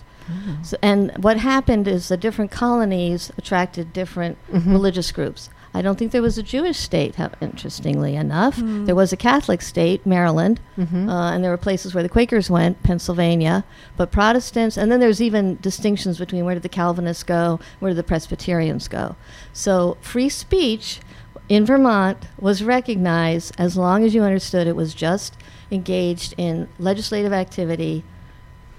So, 0.62 0.76
and 0.82 1.10
what 1.22 1.36
happened 1.38 1.86
is 1.88 2.08
the 2.08 2.16
different 2.16 2.50
colonies 2.50 3.30
attracted 3.38 3.92
different 3.92 4.36
Mm-hmm. 4.52 4.72
religious 4.72 5.10
groups. 5.12 5.48
I 5.74 5.80
don't 5.80 5.98
think 5.98 6.12
there 6.12 6.20
was 6.22 6.36
a 6.36 6.42
Jewish 6.42 6.76
state, 6.78 7.14
how- 7.14 7.30
interestingly 7.40 8.14
enough. 8.14 8.56
There 8.58 8.94
was 8.94 9.12
a 9.12 9.16
Catholic 9.16 9.62
state, 9.62 10.04
Maryland, 10.04 10.60
Mm-hmm. 10.78 11.08
uh, 11.08 11.32
and 11.32 11.42
there 11.42 11.50
were 11.50 11.56
places 11.56 11.94
where 11.94 12.02
the 12.02 12.08
Quakers 12.10 12.50
went, 12.50 12.82
Pennsylvania. 12.82 13.64
But 13.96 14.10
Protestants, 14.12 14.76
and 14.76 14.92
then 14.92 15.00
there's 15.00 15.22
even 15.22 15.58
distinctions 15.62 16.18
between 16.18 16.44
where 16.44 16.54
did 16.54 16.62
the 16.62 16.68
Calvinists 16.68 17.22
go, 17.22 17.58
where 17.78 17.90
did 17.90 17.96
the 17.96 18.02
Presbyterians 18.02 18.86
go. 18.88 19.16
So 19.54 19.96
free 20.02 20.28
speech 20.28 21.00
in 21.48 21.64
Vermont 21.64 22.18
was 22.38 22.62
recognized 22.62 23.54
as 23.58 23.76
long 23.76 24.04
as 24.04 24.14
you 24.14 24.22
understood 24.22 24.66
it 24.66 24.76
was 24.76 24.92
just 24.94 25.36
engaged 25.70 26.34
in 26.36 26.68
legislative 26.78 27.32
activity 27.32 28.04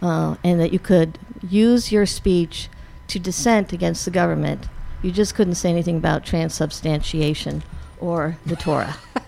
uh, 0.01 0.35
and 0.43 0.59
that 0.59 0.71
you 0.71 0.79
could 0.79 1.17
use 1.49 1.91
your 1.91 2.05
speech 2.05 2.69
to 3.07 3.19
dissent 3.19 3.73
against 3.73 4.05
the 4.05 4.11
government. 4.11 4.67
You 5.03 5.11
just 5.11 5.35
couldn't 5.35 5.55
say 5.55 5.69
anything 5.69 5.97
about 5.97 6.25
transubstantiation 6.25 7.63
or 7.99 8.37
the 8.45 8.55
Torah. 8.55 8.95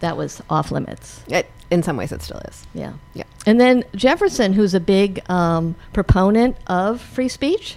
that 0.00 0.16
was 0.16 0.42
off 0.50 0.70
limits. 0.70 1.22
It, 1.28 1.48
in 1.70 1.82
some 1.82 1.96
ways, 1.96 2.12
it 2.12 2.22
still 2.22 2.38
is. 2.48 2.66
Yeah. 2.72 2.94
Yeah. 3.14 3.24
And 3.46 3.60
then 3.60 3.84
Jefferson, 3.94 4.52
who's 4.52 4.74
a 4.74 4.80
big 4.80 5.22
um, 5.30 5.74
proponent 5.92 6.56
of 6.66 7.00
free 7.00 7.28
speech, 7.28 7.76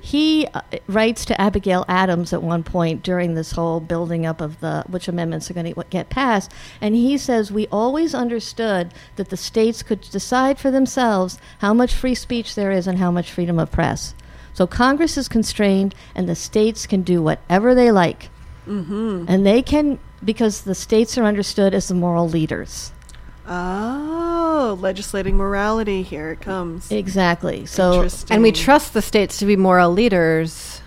he 0.00 0.46
uh, 0.54 0.60
writes 0.86 1.24
to 1.26 1.40
Abigail 1.40 1.84
Adams 1.88 2.32
at 2.32 2.42
one 2.42 2.62
point 2.62 3.02
during 3.02 3.34
this 3.34 3.52
whole 3.52 3.80
building 3.80 4.26
up 4.26 4.40
of 4.40 4.60
the 4.60 4.84
which 4.88 5.08
amendments 5.08 5.50
are 5.50 5.54
going 5.54 5.72
to 5.72 5.84
get 5.90 6.08
passed, 6.08 6.52
and 6.80 6.94
he 6.94 7.18
says 7.18 7.50
we 7.50 7.66
always 7.68 8.14
understood 8.14 8.92
that 9.16 9.30
the 9.30 9.36
states 9.36 9.82
could 9.82 10.00
decide 10.02 10.58
for 10.58 10.70
themselves 10.70 11.38
how 11.58 11.74
much 11.74 11.94
free 11.94 12.14
speech 12.14 12.54
there 12.54 12.70
is 12.70 12.86
and 12.86 12.98
how 12.98 13.10
much 13.10 13.30
freedom 13.30 13.58
of 13.58 13.72
press. 13.72 14.14
So 14.58 14.66
Congress 14.66 15.16
is 15.16 15.28
constrained, 15.28 15.94
and 16.16 16.28
the 16.28 16.34
states 16.34 16.84
can 16.84 17.02
do 17.02 17.22
whatever 17.22 17.76
they 17.76 17.92
like. 17.92 18.28
Mm-hmm. 18.66 19.26
And 19.28 19.46
they 19.46 19.62
can, 19.62 20.00
because 20.24 20.62
the 20.62 20.74
states 20.74 21.16
are 21.16 21.22
understood 21.22 21.74
as 21.74 21.86
the 21.86 21.94
moral 21.94 22.28
leaders. 22.28 22.90
Oh, 23.46 24.76
legislating 24.80 25.36
morality. 25.36 26.02
Here 26.02 26.32
it 26.32 26.40
comes. 26.40 26.90
Exactly. 26.90 27.66
So, 27.66 28.08
And 28.30 28.42
we 28.42 28.50
trust 28.50 28.94
the 28.94 29.00
states 29.00 29.36
to 29.38 29.46
be 29.46 29.54
moral 29.54 29.92
leaders 29.92 30.82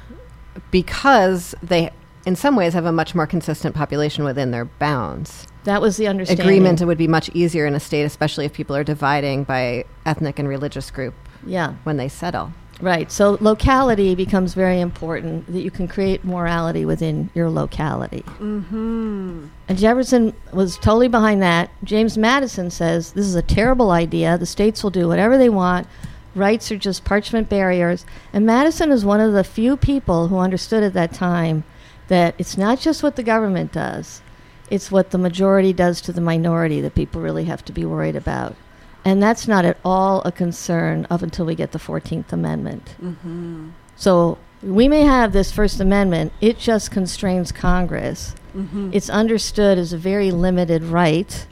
because 0.69 1.55
they, 1.63 1.91
in 2.25 2.35
some 2.35 2.57
ways, 2.57 2.73
have 2.73 2.83
a 2.85 2.91
much 2.91 3.15
more 3.15 3.25
consistent 3.25 3.73
population 3.73 4.25
within 4.25 4.51
their 4.51 4.65
bounds. 4.65 5.47
that 5.63 5.81
was 5.81 5.95
the 5.95 6.07
understanding. 6.07 6.45
Agreement 6.45 6.81
would 6.81 6.97
be 6.97 7.07
much 7.07 7.29
easier 7.33 7.65
in 7.65 7.73
a 7.73 7.79
state, 7.79 8.03
especially 8.03 8.43
if 8.43 8.51
people 8.51 8.75
are 8.75 8.83
dividing 8.83 9.45
by 9.45 9.85
ethnic 10.05 10.39
and 10.39 10.49
religious 10.49 10.91
group 10.91 11.13
Yeah. 11.45 11.75
when 11.85 11.95
they 11.95 12.09
settle. 12.09 12.51
Right. 12.81 13.11
So 13.11 13.37
locality 13.39 14.15
becomes 14.15 14.53
very 14.55 14.81
important 14.81 15.45
that 15.51 15.61
you 15.61 15.69
can 15.69 15.87
create 15.87 16.25
morality 16.25 16.83
within 16.83 17.29
your 17.35 17.49
locality. 17.49 18.23
Mm-hmm. 18.39 19.47
And 19.67 19.77
Jefferson 19.77 20.33
was 20.51 20.77
totally 20.77 21.07
behind 21.07 21.41
that. 21.43 21.69
James 21.83 22.17
Madison 22.17 22.71
says 22.71 23.13
this 23.13 23.25
is 23.25 23.35
a 23.35 23.41
terrible 23.41 23.91
idea. 23.91 24.37
The 24.37 24.45
states 24.45 24.83
will 24.83 24.89
do 24.89 25.07
whatever 25.07 25.37
they 25.37 25.49
want. 25.49 25.87
Rights 26.33 26.71
are 26.71 26.77
just 26.77 27.03
parchment 27.03 27.49
barriers. 27.49 28.05
And 28.33 28.45
Madison 28.45 28.91
is 28.91 29.05
one 29.05 29.19
of 29.19 29.33
the 29.33 29.43
few 29.43 29.77
people 29.77 30.29
who 30.29 30.39
understood 30.39 30.83
at 30.83 30.93
that 30.93 31.13
time 31.13 31.63
that 32.07 32.35
it's 32.37 32.57
not 32.57 32.79
just 32.79 33.03
what 33.03 33.15
the 33.15 33.23
government 33.23 33.71
does, 33.71 34.21
it's 34.69 34.91
what 34.91 35.11
the 35.11 35.17
majority 35.17 35.71
does 35.71 36.01
to 36.01 36.11
the 36.11 36.21
minority 36.21 36.81
that 36.81 36.95
people 36.95 37.21
really 37.21 37.45
have 37.45 37.63
to 37.65 37.73
be 37.73 37.85
worried 37.85 38.15
about. 38.15 38.55
And 39.03 39.21
that's 39.21 39.47
not 39.47 39.65
at 39.65 39.77
all 39.83 40.21
a 40.23 40.31
concern 40.31 41.07
up 41.09 41.21
until 41.21 41.45
we 41.45 41.55
get 41.55 41.71
the 41.71 41.79
14th 41.79 42.31
Amendment. 42.31 42.95
Mm-hmm. 43.01 43.69
So 43.95 44.37
we 44.61 44.87
may 44.87 45.01
have 45.01 45.33
this 45.33 45.51
First 45.51 45.79
Amendment, 45.79 46.33
it 46.39 46.59
just 46.59 46.91
constrains 46.91 47.51
Congress. 47.51 48.35
Mm-hmm. 48.55 48.91
It's 48.93 49.09
understood 49.09 49.77
as 49.79 49.91
a 49.93 49.97
very 49.97 50.29
limited 50.31 50.83
right 50.83 51.47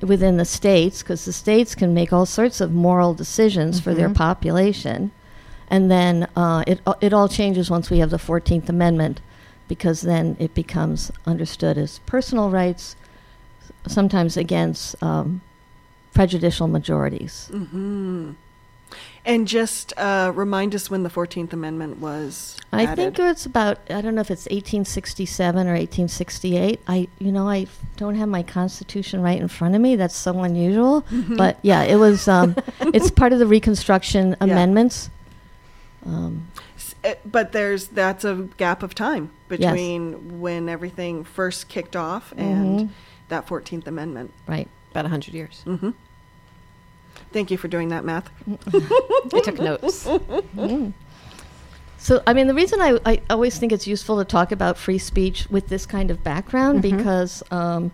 within 0.00 0.36
the 0.38 0.44
states 0.44 1.02
because 1.02 1.24
the 1.24 1.32
states 1.32 1.76
can 1.76 1.94
make 1.94 2.12
all 2.12 2.26
sorts 2.26 2.60
of 2.60 2.72
moral 2.72 3.14
decisions 3.14 3.78
for 3.78 3.94
their 3.94 4.08
Mhm. 4.08 4.14
population. 4.16 5.12
And 5.68 5.88
then 5.90 6.26
uh, 6.34 6.64
it, 6.66 6.80
it 7.00 7.12
all 7.12 7.28
changes 7.28 7.70
once 7.70 7.90
we 7.90 7.98
have 7.98 8.10
the 8.10 8.18
14th 8.18 8.68
Amendment 8.68 9.20
because 9.68 10.00
then 10.02 10.36
it 10.40 10.52
becomes 10.54 11.12
understood 11.26 11.78
as 11.78 12.00
personal 12.00 12.50
rights, 12.50 12.96
sometimes 13.86 14.36
against 14.36 15.00
um, 15.02 15.40
prejudicial 16.14 16.68
majorities. 16.68 17.48
Mm-hmm. 17.52 18.32
And 19.24 19.46
just 19.46 19.92
uh, 19.96 20.32
remind 20.34 20.74
us 20.74 20.90
when 20.90 21.04
the 21.04 21.08
Fourteenth 21.08 21.52
Amendment 21.52 21.98
was. 22.00 22.56
I 22.72 22.82
added. 22.84 23.14
think 23.16 23.18
it's 23.30 23.46
about 23.46 23.78
I 23.88 24.00
don't 24.00 24.16
know 24.16 24.20
if 24.20 24.30
it's 24.32 24.46
1867 24.46 25.54
or 25.66 25.70
1868. 25.74 26.80
I 26.88 27.08
you 27.20 27.30
know 27.30 27.48
I 27.48 27.68
don't 27.96 28.16
have 28.16 28.28
my 28.28 28.42
constitution 28.42 29.22
right 29.22 29.40
in 29.40 29.46
front 29.48 29.76
of 29.76 29.80
me. 29.80 29.94
That's 29.94 30.16
so 30.16 30.40
unusual. 30.40 31.02
Mm-hmm. 31.02 31.36
But 31.36 31.58
yeah, 31.62 31.82
it 31.84 31.96
was 31.96 32.26
um, 32.26 32.56
it's 32.80 33.10
part 33.12 33.32
of 33.32 33.38
the 33.38 33.46
Reconstruction 33.46 34.36
amendments. 34.40 35.08
Um, 36.04 36.48
uh, 37.04 37.14
But 37.24 37.52
there's 37.52 37.86
that's 37.88 38.24
a 38.24 38.48
gap 38.56 38.82
of 38.82 38.92
time 38.94 39.30
between 39.48 40.40
when 40.40 40.68
everything 40.68 41.22
first 41.22 41.68
kicked 41.68 41.94
off 41.94 42.32
and 42.36 42.80
Mhm. 42.80 42.88
that 43.28 43.46
Fourteenth 43.46 43.86
Amendment. 43.86 44.32
right. 44.48 44.68
About 44.92 45.04
100 45.04 45.34
years. 45.34 45.62
Mm-hmm. 45.66 45.90
Thank 47.32 47.50
you 47.50 47.56
for 47.58 47.66
doing 47.68 47.88
that 47.88 48.04
math. 48.04 48.30
I 49.34 49.40
took 49.40 49.58
notes. 49.58 50.06
Mm. 50.06 50.92
So, 51.98 52.22
I 52.26 52.34
mean, 52.34 52.46
the 52.46 52.54
reason 52.54 52.80
I, 52.80 52.98
I 53.06 53.20
always 53.30 53.58
think 53.58 53.72
it's 53.72 53.86
useful 53.86 54.18
to 54.18 54.24
talk 54.24 54.52
about 54.52 54.76
free 54.76 54.98
speech 54.98 55.48
with 55.50 55.68
this 55.68 55.86
kind 55.86 56.10
of 56.10 56.22
background 56.22 56.78
Mhm. 56.80 56.96
because 56.98 57.42
um, 57.50 57.90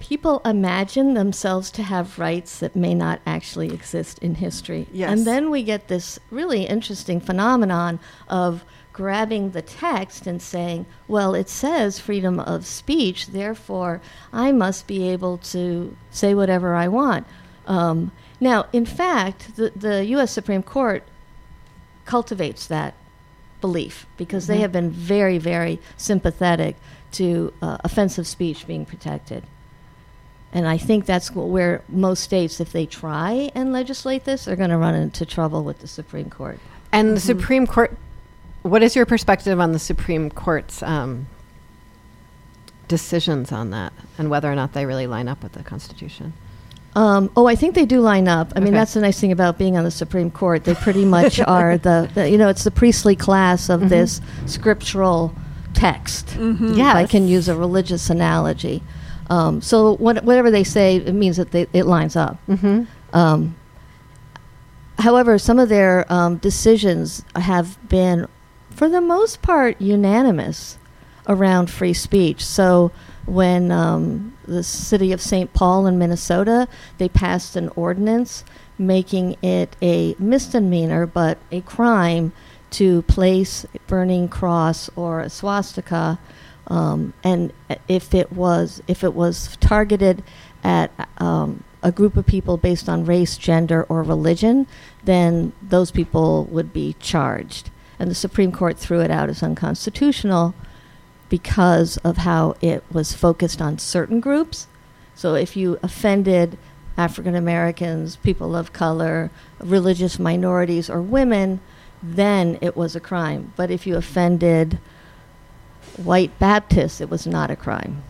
people 0.00 0.40
imagine 0.44 1.14
themselves 1.14 1.70
to 1.70 1.82
have 1.82 2.18
rights 2.18 2.58
that 2.58 2.74
may 2.74 2.94
not 2.94 3.20
actually 3.26 3.72
exist 3.72 4.18
in 4.18 4.34
history. 4.36 4.86
Yes. 4.92 5.10
And 5.10 5.26
then 5.26 5.50
we 5.50 5.62
get 5.62 5.88
this 5.88 6.18
really 6.30 6.64
interesting 6.66 7.20
phenomenon 7.20 8.00
of 8.28 8.64
grabbing 8.92 9.50
the 9.52 9.62
text 9.62 10.26
and 10.26 10.42
saying, 10.42 10.84
well, 11.06 11.34
it 11.34 11.48
says 11.48 12.00
freedom 12.00 12.40
of 12.40 12.66
speech, 12.66 13.28
therefore 13.28 14.00
I 14.32 14.50
must 14.52 14.86
be 14.86 15.08
able 15.10 15.38
to 15.38 15.96
say 16.10 16.34
whatever 16.34 16.74
I 16.74 16.88
want. 16.88 17.26
Um, 17.66 18.10
now, 18.40 18.66
in 18.72 18.86
fact, 18.86 19.54
the, 19.56 19.70
the 19.76 20.04
U.S. 20.06 20.32
Supreme 20.32 20.62
Court 20.62 21.04
cultivates 22.04 22.66
that 22.66 22.94
belief 23.60 24.06
because 24.16 24.46
they 24.46 24.56
Mhm. 24.56 24.60
have 24.62 24.72
been 24.72 24.90
very, 24.90 25.38
very 25.38 25.78
sympathetic 25.96 26.76
to 27.12 27.52
uh, 27.62 27.76
offensive 27.84 28.26
speech 28.26 28.66
being 28.66 28.84
protected. 28.86 29.44
And 30.52 30.66
I 30.66 30.78
think 30.78 31.06
that's 31.06 31.30
where 31.32 31.82
most 31.88 32.22
states, 32.24 32.60
if 32.60 32.72
they 32.72 32.84
try 32.86 33.50
and 33.54 33.72
legislate 33.72 34.24
this, 34.24 34.48
are 34.48 34.56
going 34.56 34.70
to 34.70 34.76
run 34.78 34.94
into 34.96 35.24
trouble 35.24 35.62
with 35.62 35.78
the 35.78 35.86
Supreme 35.86 36.28
Court. 36.28 36.58
And 36.92 37.10
the 37.16 37.20
Mhm. 37.20 37.24
Supreme 37.24 37.66
Court, 37.68 37.96
what 38.62 38.82
is 38.82 38.96
your 38.96 39.06
perspective 39.06 39.60
on 39.60 39.70
the 39.72 39.78
Supreme 39.78 40.28
Court's 40.30 40.82
um, 40.82 41.26
decisions 42.88 43.52
on 43.52 43.70
that 43.70 43.92
and 44.18 44.28
whether 44.30 44.50
or 44.50 44.54
not 44.54 44.72
they 44.72 44.86
really 44.86 45.06
line 45.06 45.28
up 45.28 45.42
with 45.42 45.52
the 45.52 45.62
Constitution? 45.62 46.32
Um, 46.96 47.30
oh, 47.36 47.46
I 47.46 47.54
think 47.54 47.76
they 47.76 47.86
do 47.86 48.00
line 48.00 48.26
up. 48.26 48.52
I 48.56 48.60
mean, 48.60 48.72
that's 48.72 48.94
the 48.94 49.00
nice 49.00 49.20
thing 49.20 49.30
about 49.30 49.56
being 49.56 49.76
on 49.76 49.84
the 49.84 49.92
Supreme 49.92 50.28
Court. 50.32 50.64
They 50.64 50.74
pretty 50.74 51.04
much 51.04 51.38
are 51.46 51.78
the, 51.78 52.10
the, 52.14 52.28
you 52.28 52.36
know, 52.36 52.48
it's 52.48 52.64
the 52.64 52.72
priestly 52.72 53.14
class 53.14 53.68
of 53.68 53.82
Mhm. 53.82 53.88
this 53.90 54.20
scriptural 54.46 55.32
text. 55.72 56.26
Mm-hmm. 56.30 56.74
Yeah. 56.74 56.94
I 56.94 57.06
can 57.06 57.28
use 57.28 57.48
a 57.48 57.54
religious 57.54 58.10
analogy. 58.10 58.82
Um, 59.30 59.62
so 59.62 59.94
what, 59.96 60.22
whatever 60.24 60.50
they 60.50 60.64
say, 60.64 60.96
it 60.96 61.14
means 61.14 61.36
that 61.36 61.52
they, 61.52 61.66
it 61.72 61.86
lines 61.86 62.16
up. 62.16 62.36
Mm-hmm. 62.48 62.84
Um, 63.16 63.56
however, 64.98 65.38
some 65.38 65.58
of 65.58 65.68
their 65.68 66.12
um, 66.12 66.36
decisions 66.38 67.24
have 67.36 67.78
been, 67.88 68.26
for 68.70 68.88
the 68.88 69.00
most 69.00 69.40
part, 69.40 69.80
unanimous 69.80 70.78
around 71.28 71.70
free 71.70 71.94
speech. 71.94 72.44
So 72.44 72.90
when 73.24 73.70
um, 73.70 74.36
the 74.46 74.64
city 74.64 75.12
of 75.12 75.22
St. 75.22 75.52
Paul 75.54 75.86
in 75.86 75.96
Minnesota, 75.96 76.66
they 76.98 77.08
passed 77.08 77.54
an 77.54 77.68
ordinance 77.76 78.44
making 78.78 79.36
it 79.42 79.76
a 79.82 80.16
misdemeanor 80.18 81.06
but 81.06 81.36
a 81.52 81.60
crime 81.60 82.32
to 82.70 83.02
place 83.02 83.66
a 83.74 83.78
burning 83.86 84.26
cross 84.26 84.88
or 84.96 85.20
a 85.20 85.28
swastika 85.28 86.18
um, 86.70 87.12
and 87.24 87.52
if 87.88 88.14
it 88.14 88.32
was 88.32 88.80
if 88.86 89.02
it 89.04 89.12
was 89.12 89.56
targeted 89.56 90.22
at 90.62 90.90
um, 91.18 91.64
a 91.82 91.90
group 91.90 92.16
of 92.16 92.26
people 92.26 92.56
based 92.56 92.88
on 92.88 93.04
race, 93.04 93.36
gender, 93.36 93.84
or 93.88 94.02
religion, 94.02 94.66
then 95.04 95.52
those 95.60 95.90
people 95.90 96.44
would 96.44 96.72
be 96.72 96.94
charged. 97.00 97.70
And 97.98 98.10
the 98.10 98.14
Supreme 98.14 98.52
Court 98.52 98.78
threw 98.78 99.00
it 99.00 99.10
out 99.10 99.28
as 99.28 99.42
unconstitutional 99.42 100.54
because 101.28 101.96
of 101.98 102.18
how 102.18 102.54
it 102.60 102.84
was 102.90 103.12
focused 103.12 103.60
on 103.60 103.78
certain 103.78 104.20
groups. 104.20 104.66
So 105.14 105.34
if 105.34 105.56
you 105.56 105.78
offended 105.82 106.56
African 106.96 107.34
Americans, 107.34 108.16
people 108.16 108.54
of 108.54 108.72
color, 108.72 109.30
religious 109.58 110.18
minorities, 110.18 110.90
or 110.90 111.00
women, 111.00 111.60
then 112.02 112.58
it 112.60 112.76
was 112.76 112.94
a 112.94 113.00
crime. 113.00 113.52
But 113.56 113.70
if 113.70 113.86
you 113.86 113.96
offended 113.96 114.78
white 115.98 116.38
Baptists, 116.38 117.00
it 117.00 117.10
was 117.10 117.26
not 117.26 117.50
a 117.50 117.56
crime. 117.56 118.02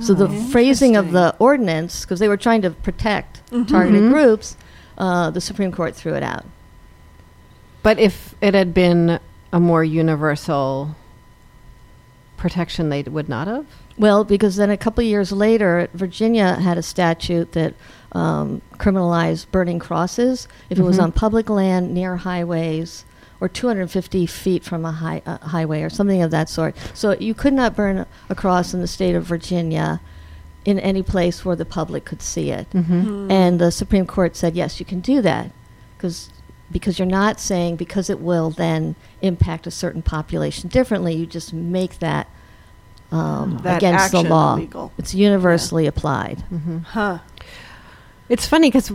So 0.00 0.12
the 0.12 0.28
Oh, 0.28 0.42
phrasing 0.50 0.94
of 0.94 1.12
the 1.12 1.34
ordinance, 1.38 2.02
because 2.02 2.18
they 2.20 2.28
were 2.28 2.36
trying 2.36 2.60
to 2.62 2.70
protect 2.70 3.40
Mhm. 3.50 3.66
targeted 3.68 4.02
Mhm. 4.02 4.10
groups, 4.10 4.56
uh, 4.98 5.30
the 5.30 5.40
Supreme 5.40 5.72
Court 5.72 5.94
threw 5.94 6.14
it 6.14 6.22
out. 6.22 6.44
But 7.82 7.98
if 7.98 8.34
it 8.40 8.52
had 8.54 8.74
been 8.74 9.18
a 9.52 9.60
more 9.60 9.82
universal 9.84 10.96
protection, 12.36 12.90
they 12.90 13.02
would 13.04 13.28
not 13.28 13.46
have? 13.46 13.64
Well, 13.98 14.24
because 14.24 14.56
then 14.56 14.68
a 14.70 14.76
couple 14.76 15.02
of 15.02 15.08
years 15.08 15.32
later, 15.32 15.88
Virginia 15.94 16.56
had 16.56 16.76
a 16.76 16.82
statute 16.82 17.52
that 17.52 17.74
um, 18.12 18.62
criminalized 18.78 19.46
burning 19.50 19.78
crosses 19.78 20.48
if 20.70 20.78
it 20.78 20.82
was 20.82 20.98
Mhm. 20.98 21.02
on 21.04 21.12
public 21.12 21.50
land 21.50 21.92
near 21.92 22.16
highways 22.16 23.04
or 23.40 23.48
250 23.48 24.26
feet 24.26 24.64
from 24.64 24.84
a 24.84 24.92
high, 24.92 25.22
uh, 25.26 25.38
highway 25.38 25.82
or 25.82 25.90
something 25.90 26.22
of 26.22 26.30
that 26.30 26.48
sort. 26.48 26.74
So 26.94 27.12
you 27.12 27.34
could 27.34 27.52
not 27.52 27.76
burn 27.76 28.06
a 28.28 28.34
cross 28.34 28.72
in 28.72 28.80
the 28.80 28.86
state 28.86 29.14
of 29.14 29.24
Virginia 29.24 30.00
in 30.64 30.78
any 30.80 31.02
place 31.02 31.44
where 31.44 31.54
the 31.56 31.64
public 31.64 32.04
could 32.04 32.22
see 32.22 32.50
it. 32.50 32.68
Mm-hmm. 32.70 33.30
And 33.30 33.60
the 33.60 33.70
Supreme 33.70 34.06
Court 34.06 34.36
said, 34.36 34.56
yes, 34.56 34.80
you 34.80 34.86
can 34.86 35.00
do 35.00 35.20
that 35.22 35.50
because 35.96 36.30
because 36.70 36.98
you're 36.98 37.06
not 37.06 37.38
saying 37.38 37.76
because 37.76 38.10
it 38.10 38.18
will 38.18 38.50
then 38.50 38.96
impact 39.22 39.68
a 39.68 39.70
certain 39.70 40.02
population 40.02 40.68
differently. 40.68 41.14
You 41.14 41.24
just 41.24 41.52
make 41.52 42.00
that, 42.00 42.28
um, 43.12 43.58
That 43.62 43.76
against 43.76 44.10
the 44.10 44.18
action 44.18 44.30
law. 44.30 44.56
illegal. 44.56 44.92
It's 44.98 45.14
universally 45.14 45.86
applied. 45.86 46.38
Mm-hmm. 46.52 46.78
Huh. 46.78 47.18
It's 48.28 48.48
funny 48.48 48.68
because 48.68 48.90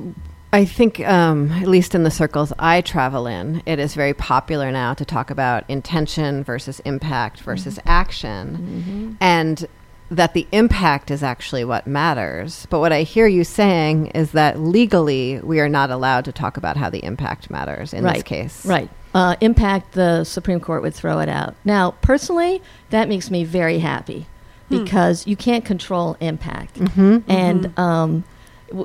I 0.53 0.65
think, 0.65 0.99
um, 1.07 1.51
at 1.51 1.67
least 1.67 1.95
in 1.95 2.03
the 2.03 2.11
circles 2.11 2.51
I 2.59 2.81
travel 2.81 3.25
in, 3.25 3.63
it 3.65 3.79
is 3.79 3.95
very 3.95 4.13
popular 4.13 4.69
now 4.71 4.93
to 4.93 5.05
talk 5.05 5.29
about 5.29 5.63
intention 5.69 6.43
versus 6.43 6.81
impact 6.81 7.39
versus 7.39 7.79
action, 7.85 9.17
and 9.21 9.65
that 10.09 10.33
the 10.33 10.45
impact 10.51 11.09
is 11.09 11.23
actually 11.23 11.63
what 11.63 11.87
matters. 11.87 12.67
But 12.69 12.79
what 12.79 12.91
I 12.91 13.03
hear 13.03 13.27
you 13.27 13.45
saying 13.45 14.07
is 14.07 14.31
that 14.33 14.59
legally 14.59 15.39
we 15.39 15.61
are 15.61 15.69
not 15.69 15.89
allowed 15.89 16.25
to 16.25 16.33
talk 16.33 16.57
about 16.57 16.75
how 16.75 16.89
the 16.89 17.01
impact 17.05 17.49
matters 17.49 17.93
in 17.93 18.03
right. 18.03 18.15
this 18.15 18.23
case. 18.23 18.65
Right. 18.65 18.89
Uh, 19.13 19.37
impact, 19.39 19.93
the 19.93 20.25
Supreme 20.25 20.59
Court 20.59 20.81
would 20.81 20.93
throw 20.93 21.19
it 21.19 21.29
out. 21.29 21.55
Now, 21.63 21.91
personally, 22.01 22.61
that 22.89 23.07
makes 23.07 23.31
me 23.31 23.45
very 23.45 23.79
happy 23.79 24.27
because 24.69 25.27
you 25.27 25.37
can't 25.37 25.63
control 25.63 26.17
impact. 26.19 26.77
And, 26.77 27.77
um, 27.79 28.09
w- 28.11 28.23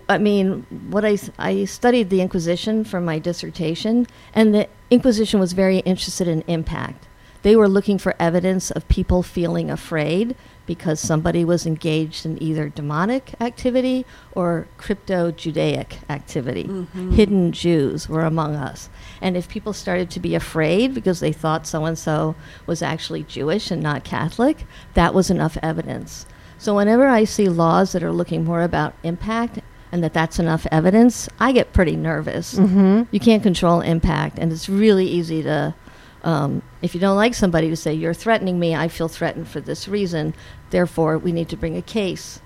I 0.08 0.18
mean, 0.18 0.66
what 0.90 1.04
I, 1.04 1.18
I 1.38 1.64
studied 1.64 2.10
the 2.10 2.20
Inquisition 2.20 2.84
for 2.84 3.00
my 3.00 3.18
dissertation, 3.18 4.06
and 4.34 4.54
the 4.54 4.68
Inquisition 4.90 5.40
was 5.40 5.52
very 5.52 5.78
interested 5.78 6.28
in 6.28 6.42
impact. 6.46 7.06
They 7.42 7.54
were 7.54 7.68
looking 7.68 7.98
for 7.98 8.14
evidence 8.18 8.70
of 8.72 8.88
people 8.88 9.22
feeling 9.22 9.70
afraid 9.70 10.34
because 10.66 10.98
somebody 10.98 11.44
was 11.44 11.64
engaged 11.64 12.26
in 12.26 12.42
either 12.42 12.68
demonic 12.68 13.40
activity 13.40 14.04
or 14.32 14.66
crypto 14.78 15.30
Judaic 15.30 15.98
activity. 16.10 16.64
Mm-hmm. 16.64 17.12
Hidden 17.12 17.52
Jews 17.52 18.08
were 18.08 18.24
among 18.24 18.56
us. 18.56 18.88
And 19.20 19.36
if 19.36 19.48
people 19.48 19.72
started 19.72 20.10
to 20.10 20.20
be 20.20 20.34
afraid 20.34 20.92
because 20.92 21.20
they 21.20 21.32
thought 21.32 21.68
so 21.68 21.84
and 21.84 21.96
so 21.96 22.34
was 22.66 22.82
actually 22.82 23.22
Jewish 23.22 23.70
and 23.70 23.80
not 23.80 24.02
Catholic, 24.02 24.66
that 24.94 25.14
was 25.14 25.30
enough 25.30 25.56
evidence. 25.62 26.26
So 26.58 26.74
whenever 26.74 27.06
I 27.06 27.24
see 27.24 27.48
laws 27.48 27.92
that 27.92 28.02
are 28.02 28.12
looking 28.12 28.44
more 28.44 28.62
about 28.62 28.94
impact 29.04 29.60
and 29.96 30.04
that 30.04 30.12
that's 30.12 30.38
enough 30.38 30.66
evidence, 30.70 31.26
I 31.40 31.52
get 31.52 31.72
pretty 31.72 31.96
nervous. 31.96 32.52
You 32.54 33.18
can't 33.18 33.42
control 33.42 33.80
impact, 33.80 34.38
and 34.38 34.52
it's 34.52 34.68
really 34.68 35.06
easy 35.06 35.42
to 35.42 35.74
um, 36.22 36.60
if 36.82 36.94
you 36.94 37.00
don't 37.00 37.16
like 37.16 37.32
somebody 37.34 37.70
to 37.70 37.76
say 37.76 37.94
you're 37.94 38.12
threatening 38.14 38.58
me 38.58 38.74
i 38.74 38.88
feel 38.88 39.06
threatened 39.06 39.46
for 39.46 39.60
this 39.60 39.86
reason 39.86 40.34
therefore 40.70 41.16
we 41.18 41.30
need 41.30 41.48
to 41.50 41.56
bring 41.56 41.76
a 41.76 41.82
case 41.82 42.40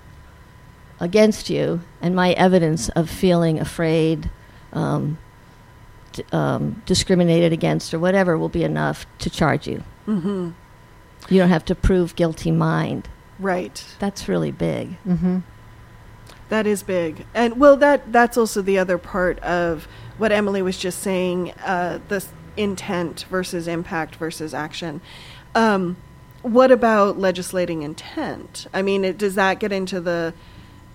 against 0.99 1.49
you 1.49 1.81
and 2.01 2.15
my 2.15 2.33
evidence 2.33 2.89
of 2.89 3.09
feeling 3.09 3.59
afraid 3.59 4.29
um, 4.73 5.17
d- 6.11 6.23
um, 6.31 6.81
discriminated 6.85 7.51
against 7.51 7.91
or 7.93 7.97
whatever 7.99 8.37
will 8.37 8.49
be 8.49 8.63
enough 8.63 9.05
to 9.19 9.29
charge 9.29 9.67
you 9.67 9.83
Mm-hmm. 10.07 10.49
you 11.29 11.39
don't 11.39 11.49
have 11.49 11.65
to 11.65 11.75
prove 11.75 12.15
guilty 12.15 12.51
mind 12.51 13.09
Right. 13.39 13.83
that's 13.99 14.27
really 14.27 14.51
big 14.51 14.97
Mm-hmm. 15.07 15.39
That 16.51 16.67
is 16.67 16.83
big, 16.83 17.25
and 17.33 17.61
well, 17.61 17.77
that 17.77 18.11
that's 18.11 18.37
also 18.37 18.61
the 18.61 18.77
other 18.77 18.97
part 18.97 19.39
of 19.39 19.87
what 20.17 20.33
Emily 20.33 20.61
was 20.61 20.77
just 20.77 20.99
saying: 20.99 21.51
uh, 21.63 21.99
this 22.09 22.27
intent 22.57 23.25
versus 23.29 23.69
impact 23.69 24.15
versus 24.15 24.53
action. 24.53 24.99
Um, 25.55 25.95
what 26.41 26.69
about 26.69 27.17
legislating 27.17 27.83
intent? 27.83 28.67
I 28.73 28.81
mean, 28.81 29.05
it, 29.05 29.17
does 29.17 29.35
that 29.35 29.61
get 29.61 29.71
into 29.71 30.01
the 30.01 30.33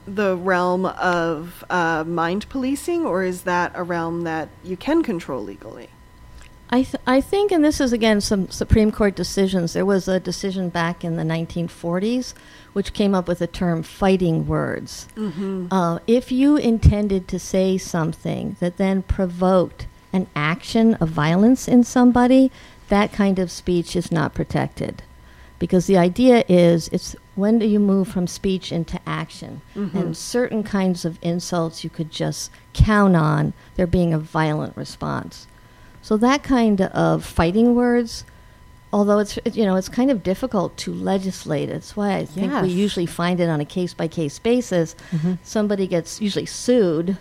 the 0.06 0.36
realm 0.36 0.84
of 0.84 1.64
uh, 1.70 2.04
mind 2.06 2.50
policing, 2.50 3.06
or 3.06 3.22
is 3.22 3.44
that 3.44 3.72
a 3.74 3.82
realm 3.82 4.24
that 4.24 4.50
you 4.62 4.76
can 4.76 5.02
control 5.02 5.42
legally? 5.42 5.88
I, 6.70 6.82
th- 6.82 7.02
I 7.06 7.20
think, 7.20 7.52
and 7.52 7.64
this 7.64 7.80
is 7.80 7.92
again 7.92 8.20
some 8.20 8.50
Supreme 8.50 8.90
Court 8.90 9.14
decisions. 9.14 9.72
There 9.72 9.86
was 9.86 10.08
a 10.08 10.18
decision 10.18 10.68
back 10.68 11.04
in 11.04 11.16
the 11.16 11.22
1940s 11.22 12.34
which 12.76 12.92
came 12.92 13.14
up 13.14 13.26
with 13.26 13.38
the 13.38 13.46
term 13.46 13.82
fighting 13.82 14.46
words. 14.46 15.08
Mm-hmm. 15.16 15.68
Uh, 15.70 15.98
if 16.06 16.30
you 16.30 16.58
intended 16.58 17.26
to 17.28 17.38
say 17.38 17.78
something 17.78 18.56
that 18.60 18.76
then 18.76 19.02
provoked 19.02 19.86
an 20.12 20.26
action 20.36 20.92
of 20.96 21.08
violence 21.08 21.68
in 21.68 21.84
somebody, 21.84 22.52
that 22.88 23.14
kind 23.14 23.38
of 23.38 23.50
speech 23.50 23.96
is 23.96 24.12
not 24.12 24.34
protected. 24.34 25.02
Because 25.58 25.86
the 25.86 25.96
idea 25.96 26.44
is 26.48 26.88
it's 26.88 27.16
when 27.34 27.58
do 27.58 27.66
you 27.66 27.78
move 27.80 28.08
from 28.08 28.26
speech 28.26 28.70
into 28.70 29.00
action? 29.06 29.62
And 29.98 30.14
certain 30.14 30.62
kinds 30.62 31.06
of 31.06 31.18
insults 31.22 31.82
you 31.82 31.88
could 31.88 32.10
just 32.10 32.50
count 32.74 33.16
on 33.16 33.54
there 33.76 33.86
being 33.86 34.12
a 34.12 34.18
violent 34.18 34.76
response. 34.76 35.46
So 36.06 36.16
that 36.18 36.44
kind 36.44 36.82
of 36.82 37.24
fighting 37.24 37.74
words, 37.74 38.24
although 38.92 39.18
it's 39.18 39.40
you 39.54 39.64
know 39.64 39.74
it's 39.74 39.88
kind 39.88 40.08
of 40.08 40.22
difficult 40.22 40.76
to 40.76 40.94
legislate. 40.94 41.68
It's 41.68 41.96
why 41.96 42.14
I 42.14 42.24
think 42.24 42.52
we 42.62 42.68
usually 42.68 43.06
find 43.06 43.40
it 43.40 43.48
on 43.48 43.60
a 43.60 43.64
case 43.64 43.92
by 43.92 44.06
case 44.06 44.38
basis. 44.38 44.94
Somebody 45.42 45.88
gets 45.88 46.20
usually 46.20 46.46
sued 46.46 47.18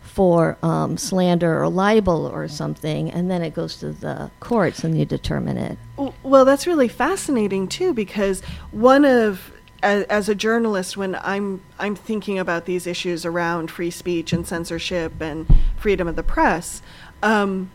for 0.00 0.58
um, 0.64 0.98
slander 0.98 1.62
or 1.62 1.68
libel 1.68 2.26
or 2.26 2.48
something, 2.48 3.08
and 3.08 3.30
then 3.30 3.40
it 3.40 3.54
goes 3.54 3.76
to 3.76 3.92
the 3.92 4.32
courts 4.40 4.82
and 4.82 4.98
you 4.98 5.04
determine 5.04 5.56
it. 5.56 5.78
Well, 6.24 6.44
that's 6.44 6.66
really 6.66 6.88
fascinating 6.88 7.68
too, 7.68 7.94
because 7.94 8.40
one 8.72 9.04
of 9.04 9.52
as, 9.80 10.02
as 10.06 10.28
a 10.28 10.34
journalist, 10.34 10.96
when 10.96 11.14
I'm 11.22 11.62
I'm 11.78 11.94
thinking 11.94 12.40
about 12.40 12.64
these 12.64 12.88
issues 12.88 13.24
around 13.24 13.70
free 13.70 13.92
speech 13.92 14.32
and 14.32 14.44
censorship 14.44 15.20
and 15.20 15.46
freedom 15.76 16.08
of 16.08 16.16
the 16.16 16.24
press, 16.24 16.82
um, 17.22 17.70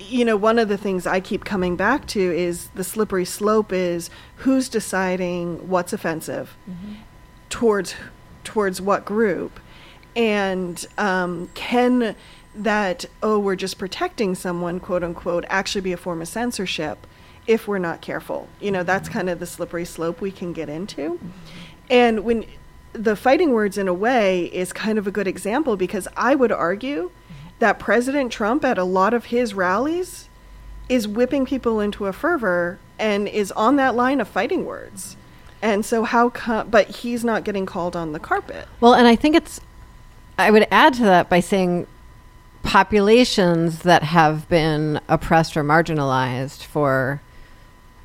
you 0.00 0.24
know, 0.24 0.36
one 0.36 0.58
of 0.58 0.68
the 0.68 0.76
things 0.76 1.06
I 1.06 1.20
keep 1.20 1.44
coming 1.44 1.76
back 1.76 2.06
to 2.08 2.20
is 2.20 2.68
the 2.74 2.84
slippery 2.84 3.24
slope 3.24 3.72
is 3.72 4.10
who's 4.36 4.68
deciding 4.68 5.68
what's 5.68 5.92
offensive 5.92 6.56
mm-hmm. 6.68 6.94
towards 7.48 7.94
towards 8.44 8.80
what 8.80 9.04
group, 9.04 9.60
and 10.16 10.84
um, 10.98 11.50
can 11.54 12.16
that 12.54 13.04
oh 13.22 13.38
we're 13.38 13.56
just 13.56 13.78
protecting 13.78 14.34
someone 14.34 14.78
quote 14.78 15.02
unquote 15.02 15.44
actually 15.48 15.80
be 15.80 15.92
a 15.92 15.96
form 15.96 16.20
of 16.20 16.28
censorship 16.28 17.06
if 17.46 17.68
we're 17.68 17.78
not 17.78 18.00
careful? 18.00 18.48
You 18.60 18.70
know 18.70 18.82
that's 18.82 19.08
mm-hmm. 19.08 19.18
kind 19.18 19.30
of 19.30 19.40
the 19.40 19.46
slippery 19.46 19.84
slope 19.84 20.20
we 20.20 20.32
can 20.32 20.52
get 20.52 20.68
into. 20.68 21.12
Mm-hmm. 21.12 21.28
And 21.90 22.24
when 22.24 22.46
the 22.92 23.16
fighting 23.16 23.52
words 23.52 23.78
in 23.78 23.88
a 23.88 23.94
way 23.94 24.44
is 24.46 24.72
kind 24.72 24.98
of 24.98 25.06
a 25.06 25.10
good 25.10 25.26
example 25.26 25.76
because 25.76 26.06
i 26.16 26.34
would 26.34 26.52
argue 26.52 27.10
that 27.62 27.78
president 27.78 28.32
trump 28.32 28.64
at 28.64 28.76
a 28.76 28.82
lot 28.82 29.14
of 29.14 29.26
his 29.26 29.54
rallies 29.54 30.28
is 30.88 31.06
whipping 31.06 31.46
people 31.46 31.78
into 31.78 32.06
a 32.06 32.12
fervor 32.12 32.80
and 32.98 33.28
is 33.28 33.52
on 33.52 33.76
that 33.76 33.94
line 33.94 34.20
of 34.20 34.26
fighting 34.26 34.64
words. 34.64 35.16
And 35.62 35.84
so 35.84 36.02
how 36.02 36.28
come 36.30 36.70
but 36.70 36.88
he's 36.88 37.24
not 37.24 37.44
getting 37.44 37.64
called 37.64 37.94
on 37.94 38.12
the 38.12 38.18
carpet. 38.18 38.66
Well, 38.80 38.94
and 38.94 39.06
I 39.06 39.14
think 39.14 39.36
it's, 39.36 39.60
I 40.36 40.50
would 40.50 40.66
add 40.72 40.94
to 40.94 41.02
that 41.04 41.28
by 41.28 41.38
saying 41.38 41.86
populations 42.64 43.82
that 43.82 44.02
have 44.02 44.48
been 44.48 45.00
oppressed 45.08 45.56
or 45.56 45.62
marginalized 45.62 46.64
for 46.64 47.22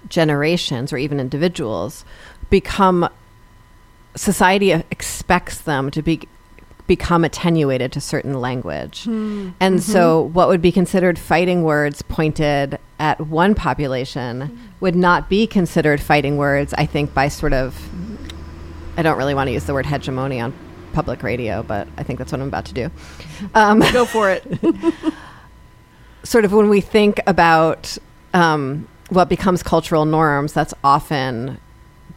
generations 0.08 0.94
or 0.94 0.98
even 0.98 1.20
individuals 1.20 2.06
become, 2.52 3.10
society 4.16 4.72
expects 4.72 5.60
them 5.60 5.90
to 5.90 6.04
be 6.04 6.28
become 6.88 7.24
attenuated 7.24 7.92
to 7.92 8.02
certain 8.02 8.40
language. 8.40 9.06
And 9.60 9.84
so 9.84 10.22
what 10.22 10.48
would 10.48 10.62
be 10.62 10.72
considered 10.72 11.20
fighting 11.20 11.64
words 11.64 12.02
pointed 12.02 12.80
at 13.00 13.20
one 13.22 13.54
population 13.54 14.60
would 14.80 14.96
not 14.96 15.30
be 15.30 15.46
considered 15.46 16.02
fighting 16.02 16.38
words, 16.38 16.74
I 16.78 16.86
think, 16.86 17.14
by 17.14 17.28
sort 17.28 17.54
of 17.54 17.90
I 18.98 19.04
don't 19.04 19.18
really 19.18 19.36
want 19.36 19.48
to 19.48 19.52
use 19.52 19.66
the 19.66 19.74
word 19.74 19.86
hegemony 19.86 20.40
on 20.40 20.54
public 20.94 21.22
radio, 21.22 21.62
but 21.62 21.88
I 21.98 22.04
think 22.04 22.18
that's 22.18 22.32
what 22.32 22.42
I'm 22.42 22.48
about 22.48 22.66
to 22.66 22.74
do. 22.74 22.92
Um, 23.54 23.82
go 23.94 24.04
for 24.04 24.32
it 24.32 24.44
sort 26.28 26.44
of 26.44 26.52
when 26.52 26.70
we 26.70 26.82
think 26.82 27.20
about 27.26 27.98
um, 28.34 28.88
what 29.10 29.30
becomes 29.30 29.64
cultural 29.64 30.06
norms, 30.06 30.54
that's 30.54 30.74
often 30.84 31.60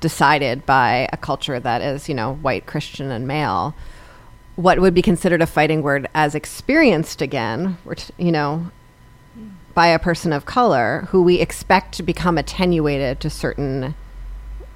decided 0.01 0.67
by 0.67 1.09
a 1.13 1.17
culture 1.17 1.61
that 1.61 1.83
is, 1.83 2.09
you 2.09 2.15
know, 2.15 2.35
white, 2.37 2.67
Christian, 2.67 3.11
and 3.11 3.27
male. 3.29 3.75
What 4.57 4.81
would 4.81 4.95
be 4.95 5.03
considered 5.03 5.41
a 5.43 5.47
fighting 5.47 5.83
word 5.83 6.09
as 6.15 6.35
experienced 6.35 7.23
again, 7.23 7.79
which, 7.85 8.11
you 8.19 8.33
know, 8.33 8.71
by 9.75 9.87
a 9.89 9.99
person 9.99 10.33
of 10.33 10.45
color 10.45 11.07
who 11.11 11.23
we 11.23 11.41
expect 11.41 11.95
to 11.95 12.03
become 12.03 12.37
attenuated 12.37 13.21
to 13.21 13.31
certain 13.31 13.95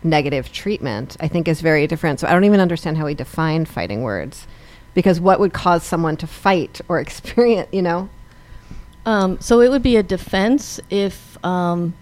negative 0.03 0.53
treatment, 0.53 1.17
I 1.21 1.29
think 1.29 1.49
is 1.49 1.61
very 1.61 1.87
different. 1.87 2.21
So 2.21 2.29
I 2.29 2.33
don't 2.33 2.45
even 2.45 2.61
understand 2.61 2.97
how 2.99 3.07
we 3.07 3.15
define 3.15 3.65
fighting 3.65 4.03
words. 4.03 4.47
Because 4.95 5.21
what 5.21 5.41
would 5.41 5.53
cause 5.53 5.83
someone 5.83 6.17
to 6.19 6.27
fight 6.27 6.81
or 6.89 7.01
experience, 7.07 7.69
you 7.73 7.83
know? 7.83 8.09
Um, 9.05 9.39
so 9.41 9.61
it 9.61 9.69
would 9.69 9.83
be 9.83 9.97
a 9.97 10.03
defense 10.03 10.81
if. 10.89 11.37
Um, 11.45 11.95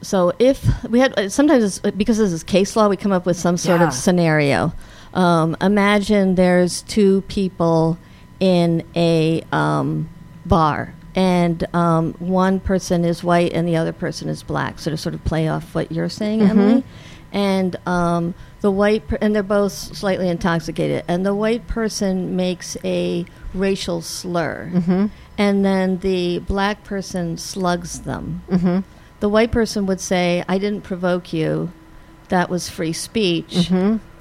so 0.00 0.32
if 0.38 0.66
we 0.88 1.00
had 1.00 1.18
uh, 1.18 1.28
sometimes 1.28 1.64
it's, 1.64 1.96
because 1.96 2.18
this 2.18 2.32
is 2.32 2.42
case 2.42 2.76
law, 2.76 2.88
we 2.88 2.96
come 2.96 3.12
up 3.12 3.24
with 3.24 3.36
some 3.38 3.56
sort 3.56 3.80
Yeah. 3.80 3.88
of 3.88 3.94
scenario. 3.94 4.72
Um, 5.14 5.56
imagine 5.60 6.34
there's 6.36 6.82
two 6.82 7.20
people 7.22 7.98
in 8.40 8.84
a 8.96 9.42
um, 9.52 10.08
bar, 10.46 10.94
and 11.14 11.62
um, 11.74 12.14
one 12.14 12.58
person 12.60 13.04
is 13.04 13.22
white 13.22 13.52
and 13.52 13.68
the 13.68 13.76
other 13.76 13.92
person 13.92 14.28
is 14.28 14.42
black. 14.42 14.78
So 14.78 14.90
to 14.90 14.96
sort 14.96 15.14
of 15.14 15.22
play 15.24 15.48
off 15.48 15.74
what 15.74 15.92
you're 15.92 16.08
saying, 16.08 16.42
Emily. 16.42 16.82
and 17.32 17.76
um, 17.86 18.34
the 18.62 18.70
white 18.70 19.06
per- 19.08 19.18
and 19.20 19.34
they're 19.34 19.42
both 19.42 19.72
slightly 19.72 20.28
intoxicated, 20.28 21.04
and 21.08 21.24
the 21.26 21.34
white 21.34 21.66
person 21.66 22.34
makes 22.36 22.76
a 22.84 23.24
racial 23.54 24.00
slur, 24.00 24.70
Mm-hmm. 24.72 25.06
and 25.36 25.64
then 25.64 25.98
the 25.98 26.38
black 26.40 26.84
person 26.84 27.36
slugs 27.36 28.00
them. 28.00 28.42
Mm-hmm. 28.50 28.80
The 29.20 29.28
white 29.28 29.52
person 29.52 29.84
would 29.86 30.00
say, 30.00 30.42
"I 30.48 30.58
didn't 30.58 30.82
provoke 30.82 31.32
you; 31.32 31.70
that 32.28 32.48
was 32.48 32.68
free 32.70 32.92
speech." 32.94 33.70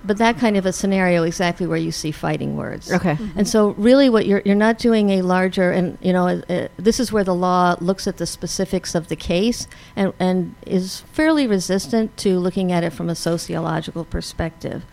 Mm-hmm. 0.01 0.07
But 0.07 0.17
that 0.17 0.37
kind 0.37 0.57
of 0.57 0.65
a 0.65 0.73
scenario, 0.73 1.23
exactly 1.23 1.67
where 1.67 1.77
you 1.77 1.91
see 1.91 2.11
fighting 2.11 2.57
words. 2.57 2.91
Okay. 2.91 3.17
And 3.35 3.47
so, 3.47 3.69
really, 3.71 4.09
what 4.09 4.25
you're 4.25 4.41
you're 4.45 4.55
not 4.55 4.77
doing 4.79 5.09
a 5.11 5.21
larger, 5.21 5.71
and 5.71 5.97
you 6.01 6.11
know, 6.11 6.27
uh, 6.27 6.67
this 6.77 6.99
is 6.99 7.11
where 7.11 7.23
the 7.23 7.35
law 7.35 7.75
looks 7.79 8.07
at 8.07 8.17
the 8.17 8.25
specifics 8.25 8.95
of 8.95 9.07
the 9.07 9.15
case 9.15 9.67
and 9.95 10.13
and 10.19 10.55
is 10.65 11.01
fairly 11.13 11.47
resistant 11.47 12.17
to 12.17 12.39
looking 12.39 12.71
at 12.71 12.83
it 12.83 12.91
from 12.91 13.09
a 13.09 13.15
sociological 13.15 14.03
perspective, 14.05 14.83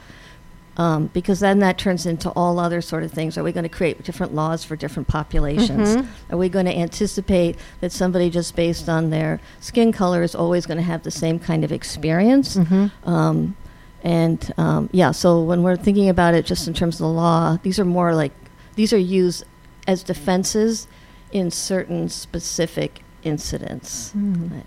um, 0.77 1.07
because 1.15 1.41
then 1.41 1.59
that 1.61 1.79
turns 1.79 2.07
into 2.07 2.31
all 2.31 2.59
other 2.59 2.81
sort 2.81 3.03
of 3.03 3.11
things. 3.11 3.39
Are 3.39 3.43
we 3.43 3.53
going 3.53 3.65
to 3.65 3.69
create 3.69 4.03
different 4.05 4.35
laws 4.35 4.63
for 4.65 4.77
different 4.77 5.09
populations? 5.09 5.97
Mhm. 5.97 6.07
Are 6.31 6.37
we 6.37 6.49
going 6.49 6.67
to 6.67 6.77
anticipate 6.77 7.57
that 7.81 7.93
somebody 7.93 8.31
just 8.31 8.55
based 8.55 8.89
on 8.89 9.11
their 9.11 9.41
skin 9.61 9.91
color 9.91 10.23
is 10.23 10.35
always 10.35 10.67
going 10.67 10.77
to 10.79 10.85
have 10.85 11.03
the 11.03 11.11
same 11.11 11.39
kind 11.39 11.65
of 11.65 11.73
experience? 11.73 12.57
Mm-hmm. 12.57 13.09
Um, 13.09 13.57
and 14.03 14.53
um, 14.57 14.89
yeah, 14.93 15.11
so 15.11 15.43
when 15.43 15.63
we're 15.63 15.77
thinking 15.77 16.09
about 16.09 16.35
it 16.35 16.47
just 16.47 16.69
in 16.69 16.75
terms 16.75 16.97
of 16.97 17.01
the 17.01 17.09
law, 17.09 17.59
these 17.63 17.79
are 17.79 17.85
more 17.85 18.15
like 18.15 18.33
these 18.75 18.93
are 18.93 18.99
used 18.99 19.45
as 19.87 20.03
defenses 20.03 20.87
in 21.33 21.51
certain 21.51 22.09
specific 22.09 23.03
incidents. 23.25 24.13
Mm. 24.17 24.63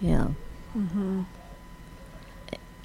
Yeah. 0.00 0.28
Mm-hmm. 0.76 1.22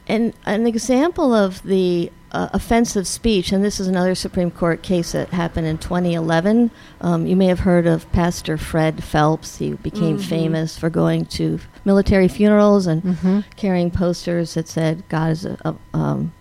And 0.08 0.34
an 0.46 0.66
example 0.68 1.34
of 1.34 1.62
the 1.64 2.12
uh, 2.32 2.50
offensive 2.54 3.08
speech, 3.08 3.52
and 3.52 3.64
this 3.64 3.80
is 3.80 3.88
another 3.88 4.14
Supreme 4.16 4.52
Court 4.52 4.82
case 4.82 5.14
that 5.14 5.30
happened 5.30 5.66
in 5.68 5.78
2011. 5.78 6.72
Um, 7.02 7.26
you 7.26 7.36
may 7.36 7.48
have 7.48 7.60
heard 7.60 7.88
of 7.88 8.10
Pastor 8.12 8.58
Fred 8.58 9.04
Phelps. 9.04 9.58
He 9.58 9.74
became 9.74 10.18
Mhm. 10.18 10.22
famous 10.24 10.78
for 10.78 10.90
going 10.90 11.26
to 11.26 11.60
military 11.86 12.28
funerals 12.28 12.86
and 12.86 13.02
Mm-hmm. 13.04 13.40
carrying 13.56 13.92
posters 13.92 14.54
that 14.56 14.68
said 14.68 15.04
God 15.10 15.32
is 15.32 15.46
a, 15.46 15.58
a 15.64 15.76
um, 15.98 16.34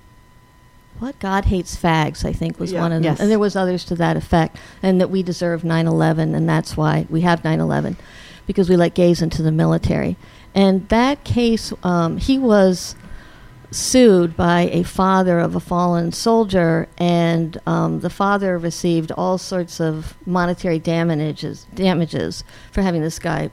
what 0.98 1.18
God 1.20 1.44
hates 1.46 1.76
fags. 1.76 2.24
I 2.24 2.32
think 2.32 2.58
was 2.58 2.72
Yeah. 2.72 2.80
one 2.80 2.90
of 2.92 3.02
them, 3.02 3.12
Yes. 3.12 3.20
and 3.20 3.30
there 3.30 3.38
was 3.38 3.54
others 3.54 3.84
to 3.84 3.94
that 3.96 4.16
effect, 4.16 4.56
and 4.82 5.00
that 5.00 5.10
we 5.10 5.22
deserve 5.22 5.62
9/11, 5.62 6.34
and 6.34 6.48
that's 6.48 6.76
why 6.76 7.06
we 7.10 7.20
have 7.20 7.44
9/11 7.44 7.96
because 8.46 8.68
we 8.68 8.76
let 8.76 8.94
gays 8.94 9.22
into 9.22 9.42
the 9.42 9.52
military. 9.52 10.16
And 10.54 10.88
that 10.88 11.22
case, 11.24 11.72
um, 11.84 12.16
he 12.16 12.38
was 12.38 12.94
sued 13.70 14.36
by 14.36 14.68
a 14.72 14.82
father 14.82 15.38
of 15.38 15.54
a 15.54 15.60
fallen 15.60 16.12
soldier, 16.12 16.88
and 16.98 17.60
um, 17.66 18.00
the 18.00 18.10
father 18.10 18.58
received 18.58 19.10
all 19.12 19.38
sorts 19.38 19.80
of 19.80 20.16
monetary 20.26 20.78
damages 20.78 21.66
damages 21.74 22.44
for 22.72 22.82
having 22.82 23.02
this 23.02 23.18
guy 23.18 23.50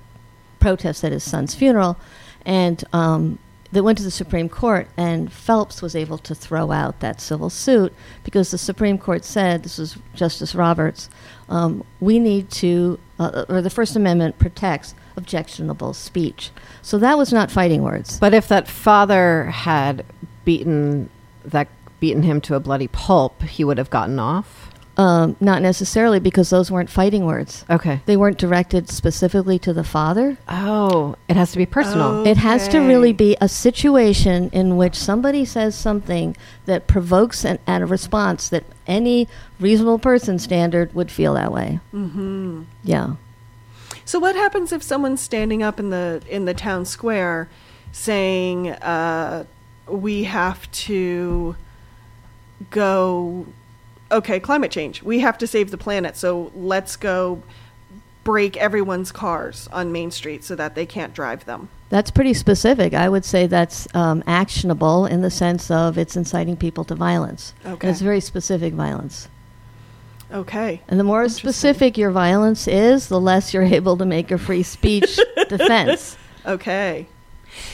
protest 0.59 1.03
at 1.03 1.11
his 1.11 1.23
son's 1.23 1.55
funeral, 1.55 1.97
and 2.45 2.83
um, 2.93 3.39
they 3.73 3.81
went 3.81 3.97
to 3.97 4.03
the 4.03 4.11
Supreme 4.11 4.49
Court, 4.49 4.87
and 4.95 5.33
Phelps 5.33 5.81
was 5.81 5.95
able 5.95 6.19
to 6.19 6.35
throw 6.35 6.71
out 6.71 6.99
that 6.99 7.19
civil 7.19 7.49
suit 7.49 7.91
because 8.23 8.51
the 8.51 8.57
Supreme 8.57 8.99
Court 8.99 9.25
said, 9.25 9.63
this 9.63 9.79
was 9.79 9.97
Justice 10.13 10.53
Roberts, 10.53 11.09
um, 11.49 11.83
we 11.99 12.19
need 12.19 12.51
to, 12.51 12.99
uh, 13.17 13.45
or 13.49 13.61
the 13.61 13.71
First 13.71 13.95
Amendment 13.95 14.37
protects 14.37 14.93
objectionable 15.17 15.93
speech. 15.93 16.51
So 16.83 16.99
that 16.99 17.17
was 17.17 17.33
not 17.33 17.49
fighting 17.49 17.81
words. 17.81 18.19
But 18.19 18.35
if 18.35 18.47
that 18.47 18.67
father 18.67 19.45
had 19.45 20.05
beaten 20.45 21.09
that 21.43 21.67
beaten 21.99 22.23
him 22.23 22.41
to 22.41 22.55
a 22.55 22.59
bloody 22.59 22.87
pulp, 22.87 23.41
he 23.43 23.63
would 23.63 23.77
have 23.77 23.89
gotten 23.89 24.19
off. 24.19 24.62
Um, 24.95 25.35
not 25.39 25.63
necessarily 25.63 26.19
because 26.19 26.51
those 26.51 26.69
weren't 26.69 26.89
fighting 26.89 27.25
words. 27.25 27.65
Okay. 27.67 28.01
They 28.05 28.15
weren't 28.15 28.37
directed 28.37 28.89
specifically 28.89 29.57
to 29.59 29.73
the 29.73 29.83
father. 29.83 30.37
Oh, 30.47 31.15
it 31.27 31.35
has 31.35 31.51
to 31.53 31.57
be 31.57 31.65
personal. 31.65 32.07
Oh. 32.07 32.23
It 32.25 32.37
has 32.37 32.67
to 32.67 32.79
really 32.79 33.11
be 33.11 33.35
a 33.41 33.49
situation 33.49 34.51
in 34.53 34.77
which 34.77 34.95
somebody 34.95 35.45
says 35.45 35.73
something 35.73 36.37
that 36.65 36.85
provokes 36.85 37.43
an, 37.43 37.57
and 37.65 37.83
a 37.83 37.87
response 37.87 38.49
that 38.49 38.65
any 38.85 39.27
reasonable 39.59 39.97
person 39.97 40.37
standard 40.37 40.93
would 40.93 41.09
feel 41.09 41.33
that 41.33 41.51
way. 41.51 41.79
Mm-hmm. 41.91 42.63
Yeah. 42.83 43.15
So 44.05 44.19
what 44.19 44.35
happens 44.35 44.71
if 44.71 44.83
someone's 44.83 45.21
standing 45.21 45.63
up 45.63 45.79
in 45.79 45.89
the 45.89 46.21
in 46.29 46.45
the 46.45 46.53
town 46.53 46.85
square 46.85 47.49
saying 47.91 48.69
uh, 48.69 49.45
we 49.87 50.25
have 50.25 50.69
to 50.71 51.55
go 52.69 53.47
okay, 54.11 54.39
climate 54.39 54.71
change. 54.71 55.01
We 55.03 55.19
have 55.19 55.37
to 55.39 55.47
save 55.47 55.71
the 55.71 55.77
planet. 55.77 56.15
So 56.17 56.51
let's 56.55 56.95
go 56.95 57.41
break 58.23 58.55
everyone's 58.57 59.11
cars 59.11 59.67
on 59.73 59.91
Main 59.91 60.09
Street 60.11 60.43
so 60.43 60.55
that 60.55 60.75
they 60.75 60.85
can't 60.85 61.13
drive 61.13 61.45
them. 61.45 61.67
That's 61.89 62.09
pretty 62.09 62.33
specific. 62.33 62.93
I 62.93 63.09
would 63.09 63.25
say 63.25 63.47
that's 63.47 63.87
um, 63.93 64.23
actionable 64.25 65.05
in 65.05 65.21
the 65.21 65.29
sense 65.29 65.69
of 65.69 65.97
it's 65.97 66.15
inciting 66.15 66.55
people 66.57 66.83
to 66.85 66.95
violence. 66.95 67.53
And 67.63 67.73
Okay. 67.73 67.89
it's 67.89 68.01
very 68.01 68.21
specific 68.21 68.73
violence. 68.73 69.27
Okay. 70.31 70.81
And 70.87 70.99
the 70.99 71.03
more 71.03 71.27
specific 71.29 71.97
your 71.97 72.09
violence 72.11 72.67
is, 72.67 73.07
the 73.09 73.19
less 73.19 73.53
you're 73.53 73.61
able 73.79 73.97
to 73.97 74.05
make 74.05 74.31
a 74.31 74.37
free 74.37 74.63
speech 74.63 75.19
defense. 75.49 76.17
Okay. 76.45 77.07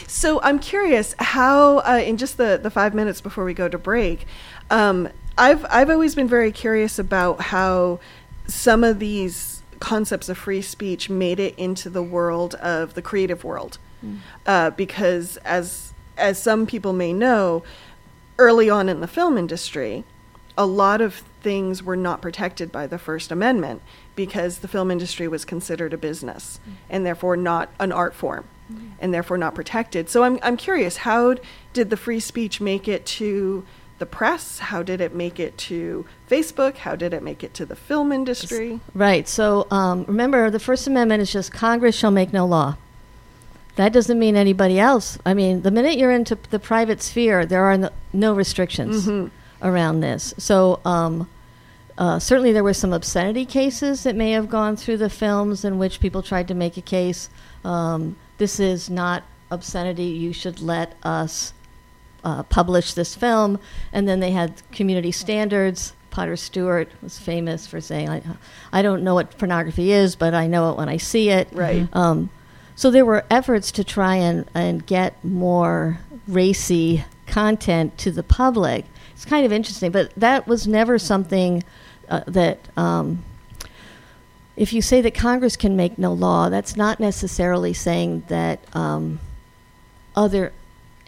So 0.07 0.41
I'm 0.41 0.59
curious 0.59 1.15
how, 1.19 1.77
uh, 1.79 2.01
in 2.03 2.17
just 2.17 2.35
the, 2.37 2.59
the 2.61 2.69
five 2.69 2.93
minutes 2.93 3.21
before 3.21 3.45
we 3.45 3.53
go 3.53 3.69
to 3.69 3.77
break, 3.77 4.25
um, 4.69 5.07
I've 5.39 5.65
I've 5.69 5.89
always 5.89 6.15
been 6.15 6.27
very 6.27 6.51
curious 6.51 6.99
about 6.99 7.41
how 7.41 7.99
some 8.47 8.83
of 8.83 8.99
these 8.99 9.63
concepts 9.79 10.27
of 10.27 10.37
free 10.37 10.61
speech 10.61 11.09
made 11.09 11.39
it 11.39 11.57
into 11.57 11.89
the 11.89 12.03
world 12.03 12.55
of 12.55 12.93
the 12.93 13.01
creative 13.01 13.43
world, 13.43 13.77
mm. 14.05 14.17
uh, 14.45 14.71
because 14.71 15.37
as 15.37 15.93
as 16.17 16.41
some 16.41 16.67
people 16.67 16.91
may 16.91 17.13
know, 17.13 17.63
early 18.37 18.69
on 18.69 18.89
in 18.89 18.99
the 18.99 19.07
film 19.07 19.37
industry, 19.37 20.03
a 20.57 20.65
lot 20.65 20.99
of 20.99 21.23
things 21.41 21.81
were 21.81 21.95
not 21.95 22.21
protected 22.21 22.69
by 22.69 22.85
the 22.85 22.99
First 22.99 23.31
Amendment 23.31 23.81
because 24.17 24.57
the 24.57 24.67
film 24.67 24.91
industry 24.91 25.29
was 25.29 25.45
considered 25.45 25.93
a 25.93 25.97
business 25.97 26.59
mm. 26.67 26.73
and 26.89 27.05
therefore 27.05 27.37
not 27.37 27.69
an 27.79 27.93
art 27.93 28.13
form 28.13 28.43
mm-hmm. 28.71 28.89
and 28.99 29.13
therefore 29.13 29.37
not 29.37 29.55
protected. 29.55 30.09
So 30.09 30.23
I'm, 30.23 30.39
I'm 30.43 30.57
curious, 30.57 30.97
how 30.97 31.35
did 31.71 31.89
the 31.89 31.97
free 31.97 32.19
speech 32.19 32.59
make 32.59 32.89
it 32.89 33.05
to 33.05 33.65
the 33.99 34.05
press? 34.05 34.59
How 34.59 34.81
did 34.83 35.01
it 35.01 35.13
make 35.13 35.39
it 35.39 35.57
to 35.69 36.05
Facebook? 36.29 36.77
How 36.77 36.95
did 36.95 37.13
it 37.13 37.21
make 37.21 37.43
it 37.43 37.53
to 37.55 37.65
the 37.65 37.75
film 37.75 38.11
industry? 38.11 38.79
Right. 38.93 39.27
So 39.27 39.67
um, 39.69 40.05
remember, 40.05 40.49
the 40.49 40.59
First 40.59 40.87
Amendment 40.87 41.21
is 41.21 41.31
just 41.31 41.51
Congress 41.51 41.95
shall 41.95 42.11
make 42.11 42.33
no 42.33 42.45
law. 42.45 42.77
That 43.75 43.93
doesn't 43.93 44.19
mean 44.19 44.35
anybody 44.35 44.79
else. 44.79 45.17
I 45.25 45.33
mean, 45.33 45.61
the 45.61 45.71
minute 45.71 45.97
you're 45.97 46.11
into 46.11 46.37
the 46.49 46.59
private 46.59 47.01
sphere, 47.01 47.45
there 47.45 47.63
are 47.63 47.77
no, 47.77 47.89
no 48.11 48.33
restrictions 48.33 49.07
Mhm. 49.07 49.29
around 49.61 50.01
this. 50.01 50.33
So 50.37 50.79
um, 50.83 51.29
uh, 51.97 52.19
certainly 52.19 52.51
there 52.51 52.63
were 52.63 52.73
some 52.73 52.91
obscenity 52.91 53.45
cases 53.45 54.03
that 54.03 54.15
may 54.15 54.31
have 54.31 54.49
gone 54.49 54.75
through 54.75 54.97
the 54.97 55.09
films 55.09 55.63
in 55.63 55.77
which 55.77 55.99
people 55.99 56.21
tried 56.21 56.47
to 56.49 56.53
make 56.53 56.75
a 56.77 56.81
case. 56.81 57.29
Um, 57.63 58.15
this 58.37 58.59
is 58.59 58.89
not 58.89 59.23
obscenity. 59.51 60.03
You 60.05 60.33
should 60.33 60.61
let 60.61 60.95
us 61.03 61.53
uh, 62.23 62.43
publish 62.43 62.93
this 62.93 63.15
film. 63.15 63.59
And 63.93 64.07
then 64.07 64.19
they 64.19 64.31
had 64.31 64.61
community 64.71 65.11
standards. 65.11 65.93
Potter 66.09 66.35
Stewart 66.35 66.89
was 67.01 67.19
famous 67.19 67.67
for 67.67 67.79
saying, 67.81 68.09
I, 68.09 68.21
I 68.71 68.81
don't 68.81 69.03
know 69.03 69.13
what 69.13 69.37
pornography 69.37 69.91
is, 69.91 70.15
but 70.15 70.33
I 70.33 70.47
know 70.47 70.71
it 70.71 70.77
when 70.77 70.89
I 70.89 70.97
see 70.97 71.29
it. 71.29 71.47
Right. 71.51 71.87
Um, 71.93 72.29
so 72.75 72.89
there 72.89 73.05
were 73.05 73.25
efforts 73.29 73.71
to 73.73 73.83
try 73.83 74.15
and, 74.15 74.49
and 74.53 74.85
get 74.85 75.23
more 75.23 75.99
racy 76.27 77.03
content 77.27 77.97
to 77.99 78.11
the 78.11 78.23
public. 78.23 78.85
It's 79.13 79.25
kind 79.25 79.45
of 79.45 79.51
interesting, 79.51 79.91
but 79.91 80.13
that 80.15 80.47
was 80.47 80.67
never 80.67 80.97
something 80.97 81.63
uh, 82.09 82.21
that. 82.27 82.59
Um, 82.77 83.23
if 84.55 84.73
you 84.73 84.81
say 84.81 84.99
that 84.99 85.13
Congress 85.13 85.55
can 85.55 85.77
make 85.77 85.97
no 85.97 86.11
law, 86.11 86.49
that's 86.49 86.75
not 86.75 86.99
necessarily 86.99 87.71
saying 87.71 88.23
that 88.27 88.59
um, 88.75 89.21
other 90.17 90.51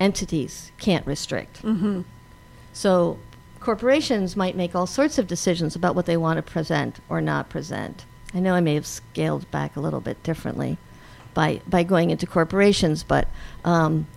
entities 0.01 0.71
can't 0.79 1.05
restrict. 1.05 1.61
Mm-hmm. 1.61 2.01
So 2.73 3.19
corporations 3.59 4.35
might 4.35 4.57
make 4.57 4.75
all 4.75 4.87
sorts 4.87 5.17
of 5.17 5.27
decisions 5.27 5.75
about 5.75 5.95
what 5.95 6.07
they 6.07 6.17
want 6.17 6.37
to 6.37 6.51
present 6.51 6.99
or 7.07 7.21
not 7.21 7.49
present. 7.49 8.05
I 8.33 8.39
know 8.39 8.53
I 8.55 8.61
may 8.61 8.73
have 8.75 8.87
scaled 8.87 9.49
back 9.51 9.75
a 9.75 9.79
little 9.79 10.01
bit 10.01 10.21
differently 10.23 10.77
by 11.33 11.61
by 11.67 11.83
going 11.83 12.09
into 12.09 12.25
corporations, 12.25 13.03
but 13.03 13.27
um, 13.63 14.07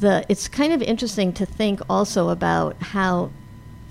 the 0.00 0.26
it's 0.28 0.48
kind 0.48 0.72
of 0.72 0.82
interesting 0.82 1.32
to 1.34 1.46
think 1.46 1.80
also 1.88 2.28
about 2.28 2.76
how 2.80 3.30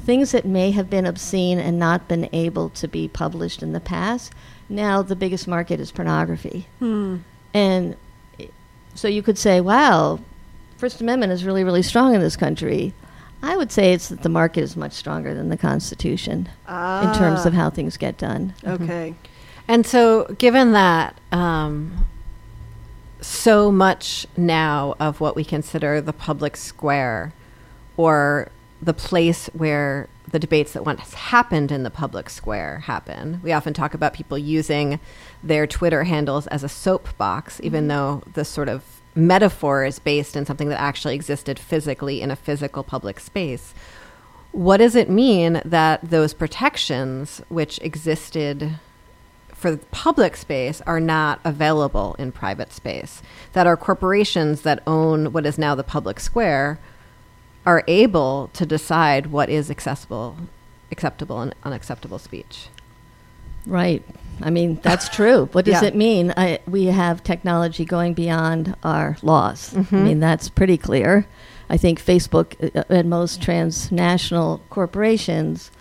things 0.04 0.32
that 0.32 0.46
may 0.46 0.72
have 0.72 0.89
been 0.89 1.06
obscene 1.06 1.60
and 1.60 1.80
not 1.80 2.08
been 2.08 2.28
able 2.34 2.70
to 2.70 2.88
be 2.88 3.08
published 3.08 3.63
in 3.63 3.72
the 3.72 3.80
past. 3.80 4.34
Now 4.67 5.02
the 5.02 5.15
biggest 5.15 5.48
market 5.48 5.80
is 5.80 5.91
pornography. 5.91 6.67
Hmm. 6.80 7.17
And 7.54 7.96
so 8.96 9.08
you 9.08 9.22
could 9.22 9.38
say, 9.38 9.62
wow, 9.62 10.20
First 10.82 11.00
Amendment 11.00 11.32
is 11.32 11.46
really, 11.46 11.63
really 11.63 11.84
strong 11.84 12.15
in 12.15 12.22
this 12.22 12.36
country. 12.36 12.91
I 13.44 13.56
would 13.56 13.72
say 13.72 13.94
it's 13.94 14.10
that 14.10 14.24
the 14.24 14.30
market 14.30 14.62
is 14.62 14.76
much 14.76 14.94
stronger 14.94 15.36
than 15.36 15.50
the 15.50 15.56
Constitution 15.58 16.50
in 16.67 17.13
terms 17.13 17.46
of 17.46 17.54
Ah. 17.54 17.58
how 17.58 17.70
things 17.70 17.98
get 17.98 18.17
done. 18.17 18.56
Okay. 18.65 19.13
And 19.67 19.86
so, 19.86 20.24
given 20.39 20.72
that 20.72 21.22
um, 21.32 22.08
so 23.22 23.72
much 23.72 24.26
now 24.36 24.96
of 25.00 25.22
what 25.22 25.36
we 25.36 25.44
consider 25.44 26.02
the 26.02 26.13
public 26.13 26.58
square 26.58 27.32
or 27.96 28.50
the 28.82 28.94
place 28.96 29.52
where 29.54 30.10
the 30.32 30.39
debates 30.39 30.74
that 30.74 30.84
once 30.84 31.13
happened 31.13 31.72
in 31.72 31.84
the 31.84 31.91
public 31.91 32.28
square 32.28 32.80
happen, 32.80 33.39
we 33.44 33.52
often 33.52 33.76
talk 33.76 33.94
about 33.94 34.13
people 34.13 34.36
using 34.36 35.00
their 35.44 35.67
Twitter 35.67 36.06
handles 36.06 36.48
as 36.48 36.63
a 36.63 36.70
soapbox, 36.70 37.62
even 37.62 37.88
though 37.88 38.24
the 38.34 38.44
sort 38.44 38.67
of 38.67 39.01
metaphor 39.15 39.86
is 39.86 40.00
based 40.00 40.36
in 40.36 40.45
something 40.45 40.69
that 40.69 40.80
actually 40.80 41.15
existed 41.15 41.60
physically 41.60 42.21
in 42.21 42.32
a 42.32 42.36
physical 42.36 42.84
public 42.84 43.19
space. 43.19 43.74
What 44.52 44.78
does 44.78 44.95
it 44.95 45.10
mean 45.10 45.62
that 45.63 46.02
those 46.04 46.34
protections, 46.34 47.41
which 47.50 47.80
existed 47.80 48.80
for 49.62 49.78
public 49.91 50.36
space 50.36 50.82
are 50.88 51.00
not 51.00 51.39
available 51.43 52.15
in 52.17 52.32
private 52.32 52.74
space. 52.74 53.21
That 53.54 53.67
our 53.67 53.78
corporations 53.78 54.63
that 54.63 54.82
own 54.88 55.32
what 55.34 55.45
is 55.45 55.60
now 55.60 55.76
the 55.76 55.84
public 55.84 56.19
square 56.19 56.80
are 57.63 57.84
able 57.88 58.50
to 58.54 58.65
decide 58.65 59.28
what 59.28 59.52
is 59.52 59.69
accessible, 59.69 60.36
acceptable 60.91 61.39
and 61.41 61.54
unacceptable 61.63 62.17
speech. 62.17 62.69
Right. 63.67 64.04
I 64.43 64.49
mean, 64.49 64.80
that's 64.82 65.08
true. 65.10 65.47
What 65.54 65.65
does 65.65 65.82
Yeah. 65.82 65.88
it 65.89 65.95
mean? 65.95 66.34
I, 66.38 66.60
we 66.67 66.86
have 66.86 67.23
technology 67.23 67.86
going 67.86 68.13
beyond 68.13 68.75
our 68.84 69.17
laws. 69.21 69.73
I 69.75 69.82
Mhm. 69.82 70.04
mean, 70.04 70.19
that's 70.19 70.49
pretty 70.49 70.77
clear. 70.77 71.25
I 71.69 71.77
think 71.77 72.04
Facebook 72.04 72.56
uh, 72.75 72.84
and 72.89 73.10
most 73.10 73.41
transnational 73.41 74.62
corporations, 74.69 75.71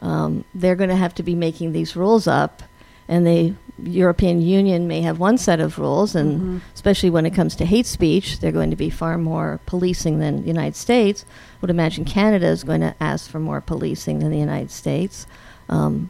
um, 0.00 0.44
they're 0.54 0.76
going 0.76 0.90
to 0.90 0.96
have 0.96 1.14
to 1.16 1.22
be 1.22 1.34
making 1.34 1.72
these 1.72 1.94
rules 1.96 2.26
up. 2.26 2.62
And 3.08 3.26
the 3.26 3.52
European 3.82 4.40
Union 4.40 4.86
may 4.88 5.02
have 5.02 5.18
one 5.18 5.36
set 5.36 5.60
of 5.60 5.78
rules, 5.78 6.14
and 6.14 6.40
Mhm. 6.40 6.60
especially 6.74 7.10
when 7.10 7.26
it 7.26 7.34
comes 7.34 7.54
to 7.56 7.66
hate 7.66 7.86
speech, 7.86 8.38
they're 8.40 8.52
going 8.52 8.70
to 8.70 8.76
be 8.76 8.88
far 8.88 9.18
more 9.18 9.60
policing 9.66 10.20
than 10.20 10.40
the 10.42 10.48
United 10.48 10.76
States. 10.76 11.24
I 11.28 11.56
would 11.60 11.70
imagine 11.70 12.04
Canada 12.06 12.46
is 12.46 12.64
going 12.64 12.80
to 12.80 12.94
ask 13.00 13.28
for 13.28 13.40
more 13.40 13.60
policing 13.60 14.20
than 14.20 14.30
the 14.30 14.38
United 14.38 14.70
States. 14.70 15.26
Um, 15.68 16.08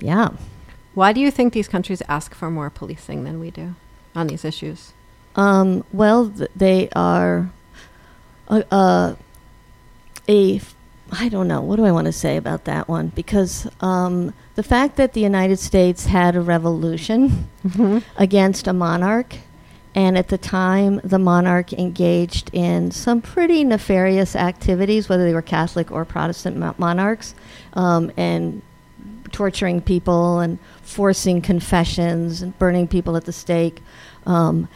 yeah. 0.00 0.28
Why 0.94 1.12
do 1.12 1.20
you 1.20 1.30
think 1.30 1.52
these 1.52 1.68
countries 1.68 2.02
ask 2.08 2.34
for 2.34 2.50
more 2.50 2.70
policing 2.70 3.24
than 3.24 3.40
we 3.40 3.50
do 3.50 3.74
on 4.14 4.28
these 4.28 4.44
issues? 4.44 4.92
Um, 5.36 5.84
well, 5.92 6.30
th- 6.30 6.50
they 6.54 6.88
are 6.94 7.50
uh, 8.48 8.62
uh, 8.70 9.14
a. 10.28 10.60
I 11.12 11.28
don't 11.28 11.46
know. 11.48 11.60
What 11.60 11.76
do 11.76 11.84
I 11.84 11.92
want 11.92 12.06
to 12.06 12.12
say 12.12 12.36
about 12.36 12.64
that 12.64 12.88
one? 12.88 13.08
Because 13.08 13.68
um, 13.80 14.32
the 14.54 14.62
fact 14.62 14.96
that 14.96 15.12
the 15.12 15.20
United 15.20 15.58
States 15.58 16.06
had 16.06 16.34
a 16.34 16.40
revolution 16.40 17.48
against 18.16 18.66
a 18.66 18.72
monarch, 18.72 19.36
and 19.94 20.16
at 20.16 20.28
the 20.28 20.38
time 20.38 21.00
the 21.04 21.18
monarch 21.18 21.72
engaged 21.72 22.50
in 22.52 22.90
some 22.90 23.20
pretty 23.20 23.64
nefarious 23.64 24.34
activities, 24.34 25.08
whether 25.08 25.24
they 25.24 25.34
were 25.34 25.42
Catholic 25.42 25.90
or 25.92 26.04
Protestant 26.04 26.56
mo- 26.56 26.74
monarchs, 26.78 27.34
um, 27.74 28.10
and 28.16 28.62
torturing 29.34 29.82
people 29.82 30.38
and 30.38 30.58
forcing 30.82 31.42
confessions 31.42 32.40
and 32.40 32.56
burning 32.58 32.86
people 32.88 33.16
at 33.16 33.24
the 33.24 33.32
stake. 33.32 33.82
Um, 34.26 34.68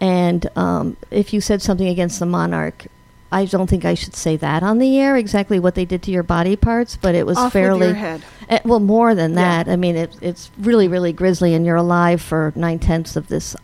and 0.00 0.48
um, 0.56 0.96
if 1.10 1.32
you 1.32 1.40
said 1.40 1.62
something 1.62 1.86
against 1.86 2.18
the 2.18 2.26
monarch, 2.26 2.86
I 3.32 3.44
don't 3.44 3.70
think 3.70 3.84
I 3.84 3.94
should 3.94 4.16
say 4.16 4.36
that 4.38 4.64
on 4.64 4.78
the 4.78 4.98
air 4.98 5.16
exactly 5.16 5.60
what 5.60 5.76
they 5.76 5.84
did 5.84 6.02
to 6.02 6.10
your 6.10 6.24
body 6.24 6.56
parts, 6.56 6.96
but 6.96 7.14
it 7.14 7.24
was 7.24 7.38
Off 7.38 7.52
fairly 7.52 7.78
with 7.80 7.88
your 7.90 7.96
head. 7.96 8.22
uh, 8.48 8.58
well, 8.64 8.80
more 8.80 9.14
than 9.14 9.30
Yeah. 9.34 9.62
that. 9.62 9.70
I 9.70 9.76
mean, 9.76 9.94
it, 9.96 10.16
it's 10.20 10.50
really, 10.58 10.88
really 10.88 11.12
grisly, 11.12 11.54
and 11.54 11.64
you're 11.64 11.76
alive 11.76 12.20
for 12.20 12.52
nine 12.56 12.80
tenths 12.80 13.14
of 13.14 13.28
this 13.28 13.54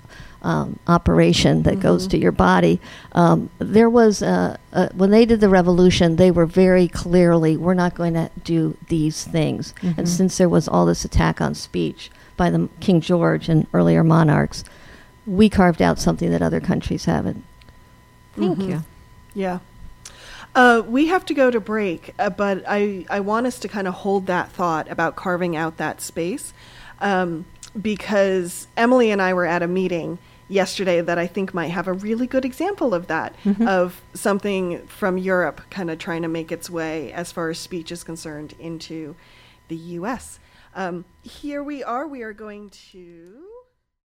um, 0.47 0.79
operation 0.87 1.63
that 1.65 1.81
goes 1.81 2.07
Mhm. 2.07 2.11
to 2.11 2.19
your 2.19 2.33
body. 2.33 2.81
Um, 3.13 3.51
there 3.59 3.91
was 3.91 4.23
uh, 4.23 4.57
uh, 4.73 4.89
when 4.95 5.11
they 5.11 5.25
did 5.27 5.41
the 5.41 5.49
revolution, 5.49 6.17
they 6.17 6.31
were 6.31 6.47
very 6.47 6.87
clearly, 6.89 7.57
we're 7.57 7.75
not 7.75 7.95
going 7.95 8.15
to 8.15 8.31
do 8.45 8.77
these 8.89 9.25
things. 9.25 9.75
Mhm. 9.83 9.99
And 9.99 10.09
since 10.09 10.39
there 10.39 10.49
was 10.49 10.69
all 10.69 10.87
this 10.87 11.05
attack 11.05 11.41
on 11.41 11.55
speech 11.55 12.11
by 12.37 12.49
the 12.51 12.69
King 12.81 13.01
George 13.01 13.49
and 13.49 13.67
earlier 13.75 14.05
monarchs, 14.05 14.63
we 15.27 15.49
carved 15.49 15.83
out 15.83 15.99
something 15.99 16.31
that 16.31 16.43
other 16.43 16.61
countries 16.61 17.07
haven't. 17.07 17.43
Thank 18.39 18.59
Mhm. 18.59 18.69
you. 18.69 18.83
Yeah. 19.35 19.59
Uh, 20.55 20.83
we 20.87 21.09
have 21.09 21.25
to 21.27 21.35
go 21.35 21.51
to 21.51 21.59
break, 21.61 22.15
uh, 22.19 22.31
but 22.31 22.63
I, 22.69 23.05
I 23.11 23.19
want 23.21 23.47
us 23.47 23.59
to 23.59 23.69
kind 23.69 23.89
of 23.89 23.95
hold 23.95 24.27
that 24.27 24.51
thought 24.53 24.89
about 24.91 25.17
carving 25.17 25.57
out 25.57 25.77
that 25.79 26.01
space 26.01 26.53
um, 27.01 27.45
because 27.83 28.67
Emily 28.77 29.11
and 29.11 29.21
I 29.21 29.35
were 29.35 29.45
at 29.45 29.63
a 29.63 29.67
meeting 29.67 30.19
yesterday 30.49 31.01
that 31.01 31.19
I 31.19 31.27
think 31.27 31.53
might 31.55 31.69
have 31.69 31.89
a 31.89 31.93
really 31.93 32.27
good 32.27 32.45
example 32.45 32.95
of 32.95 33.07
that, 33.09 33.35
Mhm. 33.45 33.67
of 33.67 34.01
something 34.15 34.87
from 34.87 35.19
Europe 35.19 35.61
kind 35.71 35.91
of 35.91 35.99
trying 35.99 36.23
to 36.23 36.29
make 36.29 36.53
its 36.53 36.69
way, 36.71 37.13
as 37.13 37.33
far 37.33 37.51
as 37.51 37.59
speech 37.59 37.91
is 37.91 38.05
concerned, 38.05 38.55
into 38.59 39.15
the 39.69 39.77
U.S. 39.77 40.39
Um, 40.75 41.05
here 41.23 41.63
we 41.63 41.83
are. 41.83 42.07
We 42.07 42.23
are 42.23 42.33
going 42.33 42.71
to. 42.93 43.46